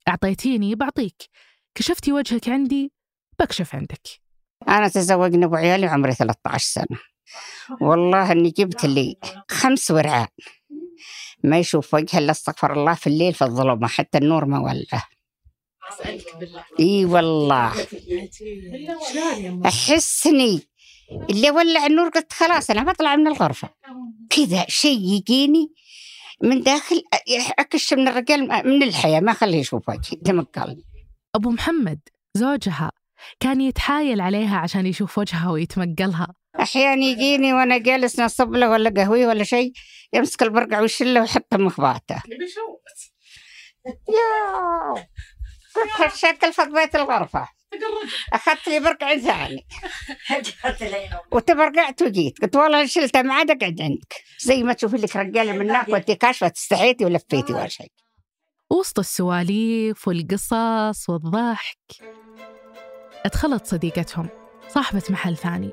أعطيتيني 0.08 0.76
بعطيك 0.76 1.24
كشفتي 1.76 2.12
وجهك 2.12 2.50
عندي 2.50 2.94
بكشف 3.40 3.76
عندك. 3.76 4.08
أنا 4.68 4.88
تزوجنا 4.88 5.46
أبو 5.46 5.56
عيالي 5.56 5.88
عمري 5.88 6.14
13 6.14 6.66
سنة. 6.66 7.00
والله 7.82 8.32
إني 8.32 8.50
جبت 8.50 8.86
لي 8.86 9.18
خمس 9.50 9.92
ورعان. 9.92 10.28
ما 11.44 11.60
يشوف 11.60 11.94
وجهه 11.94 12.20
إلا 12.20 12.32
استغفر 12.32 12.74
الله 12.74 12.94
في 12.94 13.08
الليل 13.08 13.34
في 13.34 13.42
الظلمة 13.42 13.88
حتى 13.88 14.18
النور 14.18 14.46
ما 14.46 14.60
ولعه. 14.60 15.08
إي 16.80 17.06
والله. 17.06 17.74
احسني 19.66 20.62
اللي 21.30 21.52
ولع 21.52 21.86
النور 21.86 22.10
قلت 22.10 22.34
خلاص 22.34 22.70
أنا 22.70 22.84
بطلع 22.84 23.16
من 23.16 23.28
الغرفة. 23.28 23.70
كذا 24.30 24.66
شيء 24.68 25.00
يجيني 25.00 25.74
من 26.44 26.62
داخل 26.62 27.04
أكش 27.60 27.94
من 27.94 28.08
الرجال 28.08 28.48
من 28.68 28.84
الحياة 28.84 29.20
ما 29.20 29.34
خليه 29.34 29.58
يشوف 29.60 29.90
وجهي 29.90 30.18
تمكلني 30.26 30.84
أبو 31.36 31.50
محمد 31.50 32.00
زوجها 32.34 32.92
كان 33.40 33.62
يتحايل 33.62 34.22
عليها 34.22 34.58
عشان 34.58 34.86
يشوف 34.86 35.18
وجهها 35.18 35.52
ويتمقلها. 35.52 36.28
أحيانا 36.60 37.06
يجيني 37.06 37.54
وأنا 37.54 37.78
جالس 37.78 38.20
نصب 38.20 38.52
له 38.52 38.70
ولا 38.70 38.90
قهوة 38.90 39.28
ولا 39.28 39.44
شيء 39.44 39.72
يمسك 40.14 40.44
البرقع 40.44 40.80
ويشله 40.80 41.22
ويحطه 41.22 41.58
مخباته. 41.58 42.22
يا! 44.10 45.06
الشكل 46.06 46.54
فضيت 46.54 46.96
الغرفة؟ 46.96 47.48
أخذت 48.34 48.68
لي 48.68 48.80
برقع 48.80 49.18
ثاني. 49.18 49.66
وتبرقعت 51.32 52.02
وجيت. 52.02 52.42
قلت 52.42 52.56
والله 52.56 52.86
شلتها 52.86 53.22
ما 53.22 53.34
عاد 53.34 53.52
أقعد 53.52 53.82
عندك. 53.82 54.14
زي 54.40 54.64
ما 54.64 54.74
تشوفي 54.74 54.98
لك 54.98 55.16
رجالة 55.16 55.52
من 55.52 55.70
هناك 55.70 55.90
وأنت 55.90 56.12
كاشفة 56.12 56.52
استحيتي 56.56 57.06
ولفيتي 57.06 57.54
ولا 57.54 57.68
شيء. 57.68 57.92
وسط 58.70 59.00
السواليف 59.00 60.08
والقصص 60.08 61.10
والضحك. 61.10 61.78
ادخلت 63.26 63.66
صديقتهم 63.66 64.30
صاحبة 64.68 65.04
محل 65.10 65.38
ثاني 65.38 65.72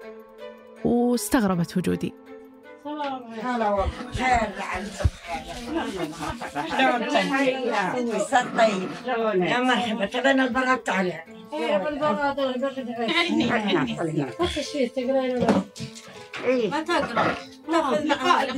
واستغربت 0.85 1.77
وجودي. 1.77 2.26
هلا 2.87 3.71
والله 3.71 3.89
خير 4.15 4.49
طيب 8.59 8.89
يا 9.45 9.59
مرحبا 9.61 10.07
تبين 10.07 10.41
البراءة 10.41 10.83
عليه 10.89 11.25
ما 16.71 16.83
تقرا 16.83 17.35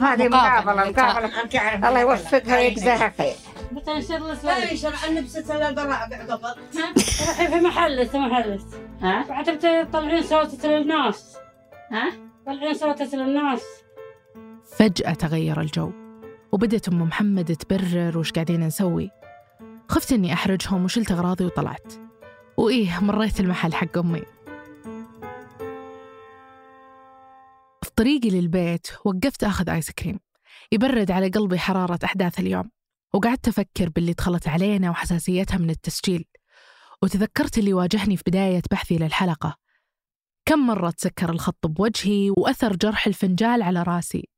هذه 0.03 0.29
مقابلة 0.29 0.91
مقابلة 0.91 1.89
الله 1.89 2.01
يوفقها 2.01 2.57
ويجزاها 2.57 3.13
خير 3.19 3.35
لا 4.45 4.73
يشرع 4.73 5.07
لبسة 5.11 5.69
البراءة 5.69 6.33
قبل 6.33 6.55
روحي 7.27 7.49
في 7.49 7.61
محلك 7.61 8.11
في 8.11 8.19
محلك 8.19 8.61
ها؟ 9.03 9.25
بعد 9.29 9.59
تطلعين 9.59 10.23
صوتة 10.23 10.69
للناس 10.69 11.37
ها؟ 11.93 12.13
طلعين 12.47 12.75
صوتة 12.75 13.17
للناس 13.17 13.63
فجأة 14.77 15.13
تغير 15.13 15.61
الجو 15.61 15.93
وبدت 16.53 16.89
أم 16.89 17.03
محمد 17.03 17.57
تبرر 17.57 18.19
وش 18.19 18.33
قاعدين 18.33 18.61
نسوي. 18.61 19.11
خفت 19.89 20.13
إني 20.13 20.33
أحرجهم 20.33 20.85
وشلت 20.85 21.13
أغراضي 21.13 21.45
وطلعت. 21.45 21.93
وإيه 22.57 22.99
مريت 23.01 23.41
المحل 23.41 23.75
حق 23.75 23.99
أمي. 23.99 24.23
في 27.83 27.91
طريقي 27.97 28.31
للبيت 28.31 28.87
وقفت 29.05 29.45
أخذ 29.45 29.71
آيس 29.71 29.91
كريم. 29.91 30.21
يبرد 30.73 31.11
على 31.11 31.29
قلبي 31.29 31.59
حرارة 31.59 31.99
أحداث 32.05 32.41
اليوم 32.41 32.71
وقعدت 33.15 33.49
أفكر 33.49 33.89
باللي 33.89 34.13
دخلت 34.13 34.49
علينا 34.49 34.91
وحساسيتها 34.91 35.59
من 35.59 35.71
التسجيل. 35.71 36.25
وتذكرت 37.03 37.59
اللي 37.59 37.73
واجهني 37.73 38.17
في 38.17 38.23
بداية 38.27 38.63
بحثي 38.71 38.99
للحلقة. 38.99 39.57
كم 40.45 40.67
مرة 40.67 40.91
تسكر 40.91 41.31
الخط 41.31 41.67
بوجهي 41.67 42.31
وأثر 42.39 42.77
جرح 42.77 43.07
الفنجال 43.07 43.63
على 43.63 43.83
راسي؟ 43.83 44.29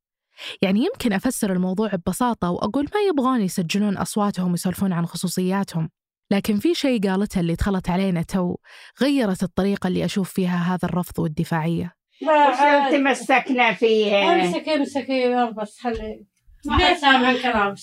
يعني 0.61 0.79
يمكن 0.79 1.13
أفسر 1.13 1.53
الموضوع 1.53 1.89
ببساطة 1.93 2.49
وأقول 2.49 2.87
ما 2.93 3.01
يبغون 3.09 3.41
يسجلون 3.41 3.97
أصواتهم 3.97 4.51
ويسولفون 4.51 4.93
عن 4.93 5.05
خصوصياتهم 5.05 5.89
لكن 6.31 6.59
في 6.59 6.73
شيء 6.73 7.09
قالتها 7.09 7.41
اللي 7.41 7.55
دخلت 7.55 7.89
علينا 7.89 8.21
تو 8.21 8.55
غيرت 9.01 9.43
الطريقة 9.43 9.87
اللي 9.87 10.05
أشوف 10.05 10.33
فيها 10.33 10.57
هذا 10.57 10.85
الرفض 10.85 11.19
والدفاعية. 11.19 11.95
وش 12.23 12.91
تمسكنا 12.91 13.73
فيه 13.73 14.33
امسكي 14.33 14.75
امسكي 14.75 15.49
بس 15.57 15.79
خلي 15.79 16.25
ما 16.65 16.93
سامع 16.93 17.31
الكلام. 17.31 17.75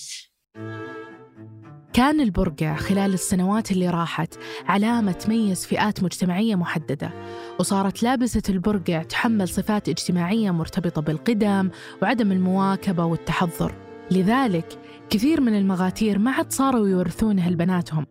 كان 1.93 2.21
البرقع 2.21 2.75
خلال 2.75 3.13
السنوات 3.13 3.71
اللي 3.71 3.89
راحت 3.89 4.35
علامة 4.67 5.11
تميز 5.11 5.65
فئات 5.65 6.03
مجتمعية 6.03 6.55
محددة 6.55 7.11
وصارت 7.59 8.03
لابسة 8.03 8.41
البرقع 8.49 9.03
تحمل 9.03 9.47
صفات 9.47 9.89
اجتماعية 9.89 10.51
مرتبطة 10.51 11.01
بالقدم 11.01 11.69
وعدم 12.01 12.31
المواكبة 12.31 13.05
والتحضر. 13.05 13.75
لذلك 14.11 14.79
كثير 15.09 15.41
من 15.41 15.57
المغاتير 15.57 16.19
ما 16.19 16.31
عاد 16.31 16.51
صاروا 16.51 16.87
يورثونه 16.87 17.49
لبناتهم 17.49 18.05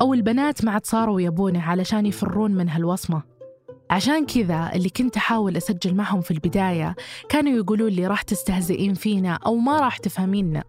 أو 0.00 0.14
البنات 0.14 0.64
ما 0.64 0.72
عاد 0.72 0.86
صاروا 0.86 1.20
يبونه 1.20 1.62
علشان 1.62 2.06
يفرون 2.06 2.54
من 2.54 2.68
هالوصمة. 2.68 3.22
عشان 3.90 4.26
كذا 4.26 4.70
اللي 4.74 4.88
كنت 4.88 5.16
أحاول 5.16 5.56
أسجل 5.56 5.94
معهم 5.94 6.20
في 6.20 6.30
البداية 6.30 6.96
كانوا 7.28 7.52
يقولون 7.52 7.90
لي 7.90 8.06
راح 8.06 8.22
تستهزئين 8.22 8.94
فينا 8.94 9.38
أو 9.46 9.56
ما 9.56 9.80
راح 9.80 9.98
تفهميننا. 9.98 10.64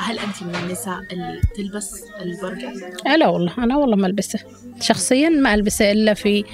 هل 0.00 0.18
أنت 0.18 0.42
من 0.42 0.54
النساء 0.54 0.98
اللي 1.12 1.40
تلبس 1.56 2.04
البرقع؟ 2.20 2.72
لا 3.16 3.28
والله 3.28 3.52
أنا 3.58 3.76
والله 3.76 3.96
ما 3.96 4.06
ألبسه. 4.06 4.38
شخصيا 4.80 5.28
ما 5.28 5.54
ألبسه 5.54 5.92
إلا 5.92 6.14
في 6.14 6.44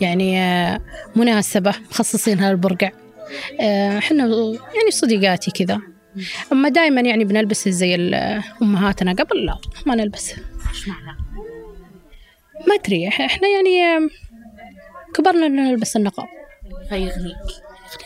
يعني 0.00 0.40
آه، 0.40 0.80
مناسبة 1.16 1.74
مخصصينها 1.90 2.50
للبرقع 2.50 2.90
آه، 3.60 3.98
إحنا 3.98 4.24
يعني 4.74 4.90
صديقاتي 4.90 5.50
كذا. 5.50 5.80
أما 6.52 6.68
دائما 6.68 7.00
يعني 7.00 7.24
بنلبس 7.24 7.68
زي 7.68 7.94
ال- 7.94 8.42
أمهاتنا. 8.62 9.12
قبل 9.12 9.44
لا 9.46 9.58
ما 9.86 9.94
نلبسه. 9.94 10.36
معنى؟ 10.86 11.18
ما 12.68 12.74
أدري. 12.74 13.10
إح- 13.10 13.20
إحنا 13.20 13.48
يعني 13.48 13.84
آه، 13.84 14.08
كبرنا 15.14 15.46
إن 15.46 15.56
نلبس 15.56 15.96
النقاب. 15.96 16.26
فيغنيك. 16.88 17.36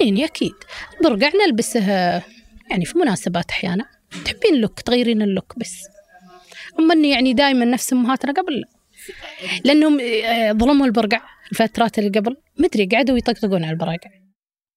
يغنيني 0.01 0.25
أكيد. 0.25 0.53
البرقع 1.01 1.31
نلبسه 1.47 1.81
آه، 1.91 2.23
يعني 2.71 2.85
في 2.85 2.99
مناسبات 2.99 3.51
أحيانا. 3.51 3.85
تحبين 4.25 4.55
ال 4.55 4.60
look 4.60 4.81
تغيرين 4.81 5.23
ال 5.23 5.30
look 5.30 5.59
بس. 5.59 5.83
أما 6.79 6.95
إني 6.95 7.11
يعني 7.11 7.33
دائما 7.33 7.65
نفس 7.65 7.93
أمهاتنا 7.93 8.33
قبل. 8.33 8.55
لا 8.55 9.73
لأنهم 9.73 10.01
آه، 10.01 10.53
ظلموا 10.53 10.87
البرقع 10.87 11.21
الفترات 11.53 11.99
اللي 11.99 12.11
قبل. 12.11 12.37
مدري 12.59 12.87
قعدوا 12.87 13.19
يطقطقون 13.19 13.65
على 13.65 13.73
البراقع 13.73 14.11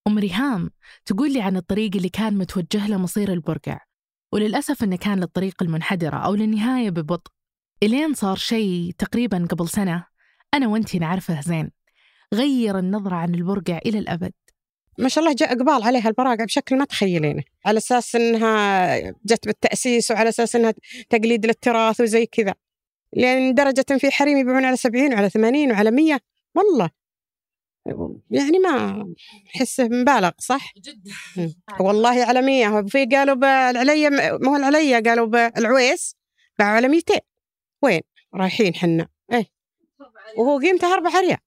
أم 0.07 0.19
ريهام 0.19 0.69
تقول 1.05 1.33
لي 1.33 1.41
عن 1.41 1.57
الطريق 1.57 1.95
اللي 1.95 2.09
كان 2.09 2.37
متوجه 2.37 2.87
له 2.87 2.97
مصير 2.97 3.33
البرقع. 3.33 3.79
وللأسف 4.33 4.83
أنه 4.83 4.95
كان 4.95 5.19
للطريق 5.19 5.63
المنحدرة 5.63 6.15
أو 6.15 6.35
للنهاية 6.35 6.89
ببطء. 6.89 7.31
إلين 7.83 8.13
صار 8.13 8.35
شيء 8.35 8.91
تقريبا 8.97 9.47
قبل 9.49 9.69
سنة 9.69 10.05
أنا 10.53 10.67
وأنتي 10.67 10.99
نعرفه 10.99 11.41
زين. 11.41 11.71
غير 12.33 12.79
النظرة 12.79 13.15
عن 13.15 13.35
البرقع 13.35 13.79
إلى 13.85 13.99
الأبد. 13.99 14.33
ما 14.97 15.09
شاء 15.09 15.23
الله 15.23 15.35
جاء 15.35 15.51
إقبال 15.51 15.83
عليها 15.83 16.07
البراقع 16.07 16.45
بشكل 16.45 16.77
ما 16.77 16.85
تخيلينه. 16.85 17.43
على 17.65 17.77
أساس 17.77 18.15
إنها 18.15 18.97
جت 19.25 19.45
بالتأسيس 19.45 20.11
وعلى 20.11 20.29
أساس 20.29 20.55
إنها 20.55 20.73
تقليد 21.09 21.45
للتراث 21.45 22.01
وزي 22.01 22.25
كذا. 22.25 22.53
لأن 23.13 23.53
درجة 23.53 23.85
في 23.97 24.11
حريم 24.11 24.37
يبيعون 24.37 24.65
على 24.65 24.77
70 24.77 25.13
وعلى 25.13 25.29
80 25.29 25.71
وعلى 25.71 25.91
100 25.91 26.19
والله. 26.55 26.89
يعني 28.31 28.59
ما 28.59 29.05
أحس 29.55 29.79
مبالغ 29.79 30.31
صح؟ 30.37 30.73
جدا 30.77 31.53
والله 31.79 32.25
على 32.25 32.41
100 32.41 32.67
وفي 32.67 33.05
قالوا 33.05 33.35
بالعليا 33.35 34.37
مو 34.37 34.55
العليا 34.55 34.99
قالوا 34.99 35.25
بالعويس 35.25 36.15
باعوا 36.59 36.75
على 36.75 36.87
200 36.87 37.19
وين؟ 37.81 38.01
رايحين 38.35 38.75
حنا. 38.75 39.07
إيه. 39.33 39.45
وهو 40.37 40.59
قيمته 40.59 40.93
4 40.93 41.19
ريال. 41.19 41.37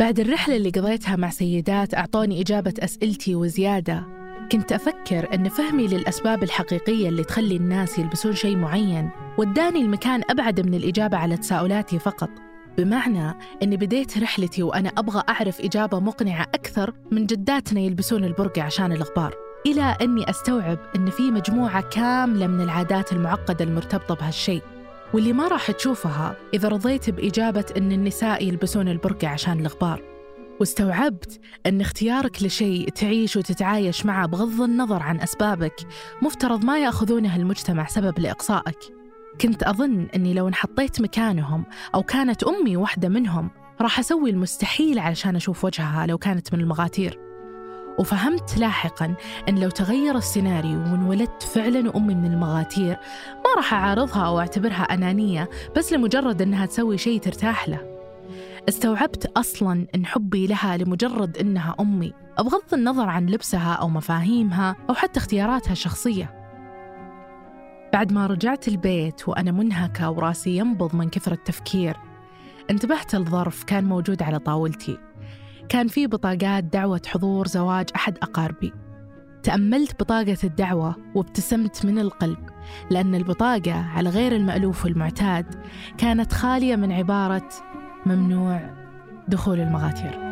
بعد 0.00 0.20
الرحلة 0.20 0.56
اللي 0.56 0.70
قضيتها 0.70 1.16
مع 1.16 1.30
سيدات 1.30 1.94
أعطوني 1.94 2.40
إجابة 2.40 2.74
أسئلتي 2.78 3.34
وزيادة. 3.34 4.06
كنت 4.52 4.72
أفكر 4.72 5.34
أن 5.34 5.48
فهمي 5.48 5.86
للأسباب 5.86 6.42
الحقيقية 6.42 7.08
اللي 7.08 7.24
تخلي 7.24 7.56
الناس 7.56 7.98
يلبسون 7.98 8.34
شيء 8.34 8.56
معين 8.56 9.10
وداني 9.38 9.80
المكان 9.80 10.22
أبعد 10.30 10.60
من 10.60 10.74
الإجابة 10.74 11.16
على 11.16 11.36
تساؤلاتي 11.36 11.98
فقط. 11.98 12.30
بمعنى 12.78 13.34
أني 13.62 13.76
بديت 13.76 14.18
رحلتي 14.18 14.62
وأنا 14.62 14.88
أبغى 14.88 15.22
أعرف 15.28 15.60
إجابة 15.60 16.00
مقنعة 16.00 16.42
أكثر 16.42 16.94
من 17.10 17.26
جداتنا 17.26 17.80
يلبسون 17.80 18.24
البرقع 18.24 18.62
عشان 18.62 18.92
الغبار 18.92 19.34
إلى 19.66 19.96
أني 20.02 20.30
أستوعب 20.30 20.78
أن 20.96 21.10
في 21.10 21.30
مجموعة 21.30 21.80
كاملة 21.80 22.46
من 22.46 22.60
العادات 22.60 23.12
المعقدة 23.12 23.64
المرتبطة 23.64 24.14
بهالشيء. 24.14 24.62
واللي 25.14 25.32
ما 25.32 25.48
راح 25.48 25.70
تشوفها 25.70 26.36
إذا 26.54 26.68
رضيت 26.68 27.10
بإجابة 27.10 27.64
أن 27.76 27.92
النساء 27.92 28.44
يلبسون 28.48 28.88
البرقع 28.88 29.28
عشان 29.28 29.60
الغبار. 29.60 30.02
واستوعبت 30.60 31.40
أن 31.66 31.80
اختيارك 31.80 32.42
لشيء 32.42 32.88
تعيش 32.88 33.36
وتتعايش 33.36 34.06
معه 34.06 34.26
بغض 34.26 34.60
النظر 34.60 35.02
عن 35.02 35.20
أسبابك 35.20 35.74
مفترض 36.22 36.64
ما 36.64 36.78
يأخذونه 36.78 37.36
المجتمع 37.36 37.86
سبب 37.86 38.18
لإقصائك. 38.18 38.78
كنت 39.40 39.62
أظن 39.62 40.08
أني 40.14 40.34
لو 40.34 40.48
انحطيت 40.48 41.00
مكانهم 41.00 41.64
أو 41.94 42.02
كانت 42.02 42.42
أمي 42.42 42.76
واحدة 42.76 43.08
منهم 43.08 43.50
راح 43.80 43.98
أسوي 43.98 44.30
المستحيل 44.30 44.98
علشان 44.98 45.36
أشوف 45.36 45.64
وجهها 45.64 46.06
لو 46.06 46.18
كانت 46.18 46.54
من 46.54 46.60
المغاتير. 46.60 47.29
وفهمت 47.98 48.58
لاحقا 48.58 49.14
أن 49.48 49.58
لو 49.58 49.70
تغير 49.70 50.16
السيناريو 50.16 50.78
وانولدت 50.78 51.42
فعلا 51.42 51.96
أمي 51.96 52.14
من 52.14 52.32
المغاتير 52.32 52.96
ما 53.34 53.54
راح 53.56 53.74
أعارضها 53.74 54.26
أو 54.26 54.40
أعتبرها 54.40 54.82
أنانية 54.82 55.50
بس 55.76 55.92
لمجرد 55.92 56.42
أنها 56.42 56.66
تسوي 56.66 56.98
شيء 56.98 57.20
ترتاح 57.20 57.68
له. 57.68 58.00
استوعبت 58.68 59.26
أصلا 59.26 59.86
أن 59.94 60.06
حبي 60.06 60.46
لها 60.46 60.76
لمجرد 60.76 61.38
أنها 61.38 61.76
أمي. 61.80 62.12
بغض 62.38 62.74
النظر 62.74 63.08
عن 63.08 63.26
لبسها 63.26 63.72
أو 63.72 63.88
مفاهيمها 63.88 64.76
أو 64.88 64.94
حتى 64.94 65.20
اختياراتها 65.20 65.72
الشخصية. 65.72 66.40
بعد 67.92 68.12
ما 68.12 68.26
رجعت 68.26 68.68
البيت 68.68 69.28
وأنا 69.28 69.50
منهكة 69.50 70.10
وراسي 70.10 70.56
ينبض 70.56 70.96
من 70.96 71.08
كثر 71.08 71.32
التفكير 71.32 71.96
انتبهت 72.70 73.14
لظرف 73.14 73.64
كان 73.64 73.84
موجود 73.84 74.22
على 74.22 74.38
طاولتي. 74.38 74.98
كان 75.70 75.88
فيه 75.88 76.06
بطاقات 76.06 76.64
دعوة 76.64 77.02
حضور 77.06 77.46
زواج 77.46 77.88
أحد 77.96 78.18
أقاربي. 78.22 78.72
تأملت 79.42 80.02
بطاقة 80.02 80.36
الدعوة 80.44 80.96
وابتسمت 81.14 81.86
من 81.86 81.98
القلب 81.98 82.38
لأن 82.90 83.14
البطاقة 83.14 83.74
على 83.74 84.10
غير 84.10 84.36
المألوف 84.36 84.84
والمعتاد 84.84 85.46
كانت 85.98 86.32
خالية 86.32 86.76
من 86.76 86.92
عبارة 86.92 87.48
ممنوع 88.06 88.70
دخول 89.28 89.60
المغاتير. 89.60 90.29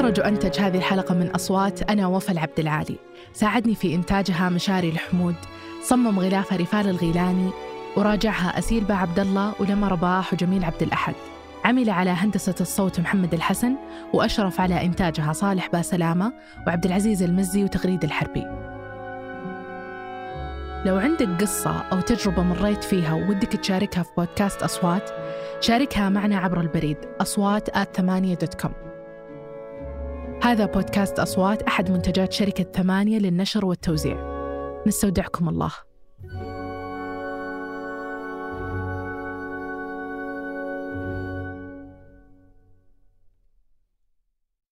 أخرج 0.00 0.20
وأنتج 0.20 0.60
هذه 0.60 0.76
الحلقة 0.76 1.14
من 1.14 1.30
أصوات 1.30 1.90
أنا 1.90 2.06
وفاء 2.06 2.32
العبد 2.32 2.60
العالي. 2.60 2.96
ساعدني 3.32 3.74
في 3.74 3.94
إنتاجها 3.94 4.48
مشاري 4.48 4.88
الحمود. 4.88 5.34
صمم 5.82 6.20
غلافها 6.20 6.58
رفال 6.58 6.88
الغيلاني. 6.88 7.50
وراجعها 7.96 8.58
أسيل 8.58 8.84
با 8.84 8.94
عبد 8.94 9.18
الله 9.18 9.54
ولما 9.60 9.88
رباح 9.88 10.32
وجميل 10.32 10.64
عبد 10.64 10.82
الأحد. 10.82 11.14
عمل 11.64 11.90
على 11.90 12.10
هندسة 12.10 12.54
الصوت 12.60 13.00
محمد 13.00 13.34
الحسن 13.34 13.74
وأشرف 14.12 14.60
على 14.60 14.84
إنتاجها 14.84 15.32
صالح 15.32 15.68
باسلامة 15.68 16.32
وعبد 16.66 16.86
العزيز 16.86 17.22
المزي 17.22 17.64
وتغريد 17.64 18.04
الحربي. 18.04 18.46
لو 20.84 20.96
عندك 20.96 21.28
قصة 21.40 21.70
أو 21.92 22.00
تجربة 22.00 22.42
مريت 22.42 22.84
فيها 22.84 23.14
وودك 23.14 23.48
تشاركها 23.48 24.02
في 24.02 24.10
بودكاست 24.16 24.62
أصوات 24.62 25.10
شاركها 25.60 26.08
معنا 26.08 26.38
عبر 26.38 26.60
البريد 26.60 26.96
أصوات 27.20 27.68
at 27.68 27.96
ثمانية 27.96 28.34
dot 28.34 28.54
com 28.54 28.89
هذا 30.42 30.66
بودكاست 30.66 31.18
أصوات 31.18 31.62
أحد 31.62 31.90
منتجات 31.90 32.32
شركة 32.32 32.64
ثمانية 32.74 33.18
للنشر 33.18 33.66
والتوزيع. 33.66 34.16
نستودعكم 34.86 35.48
الله. 35.48 35.89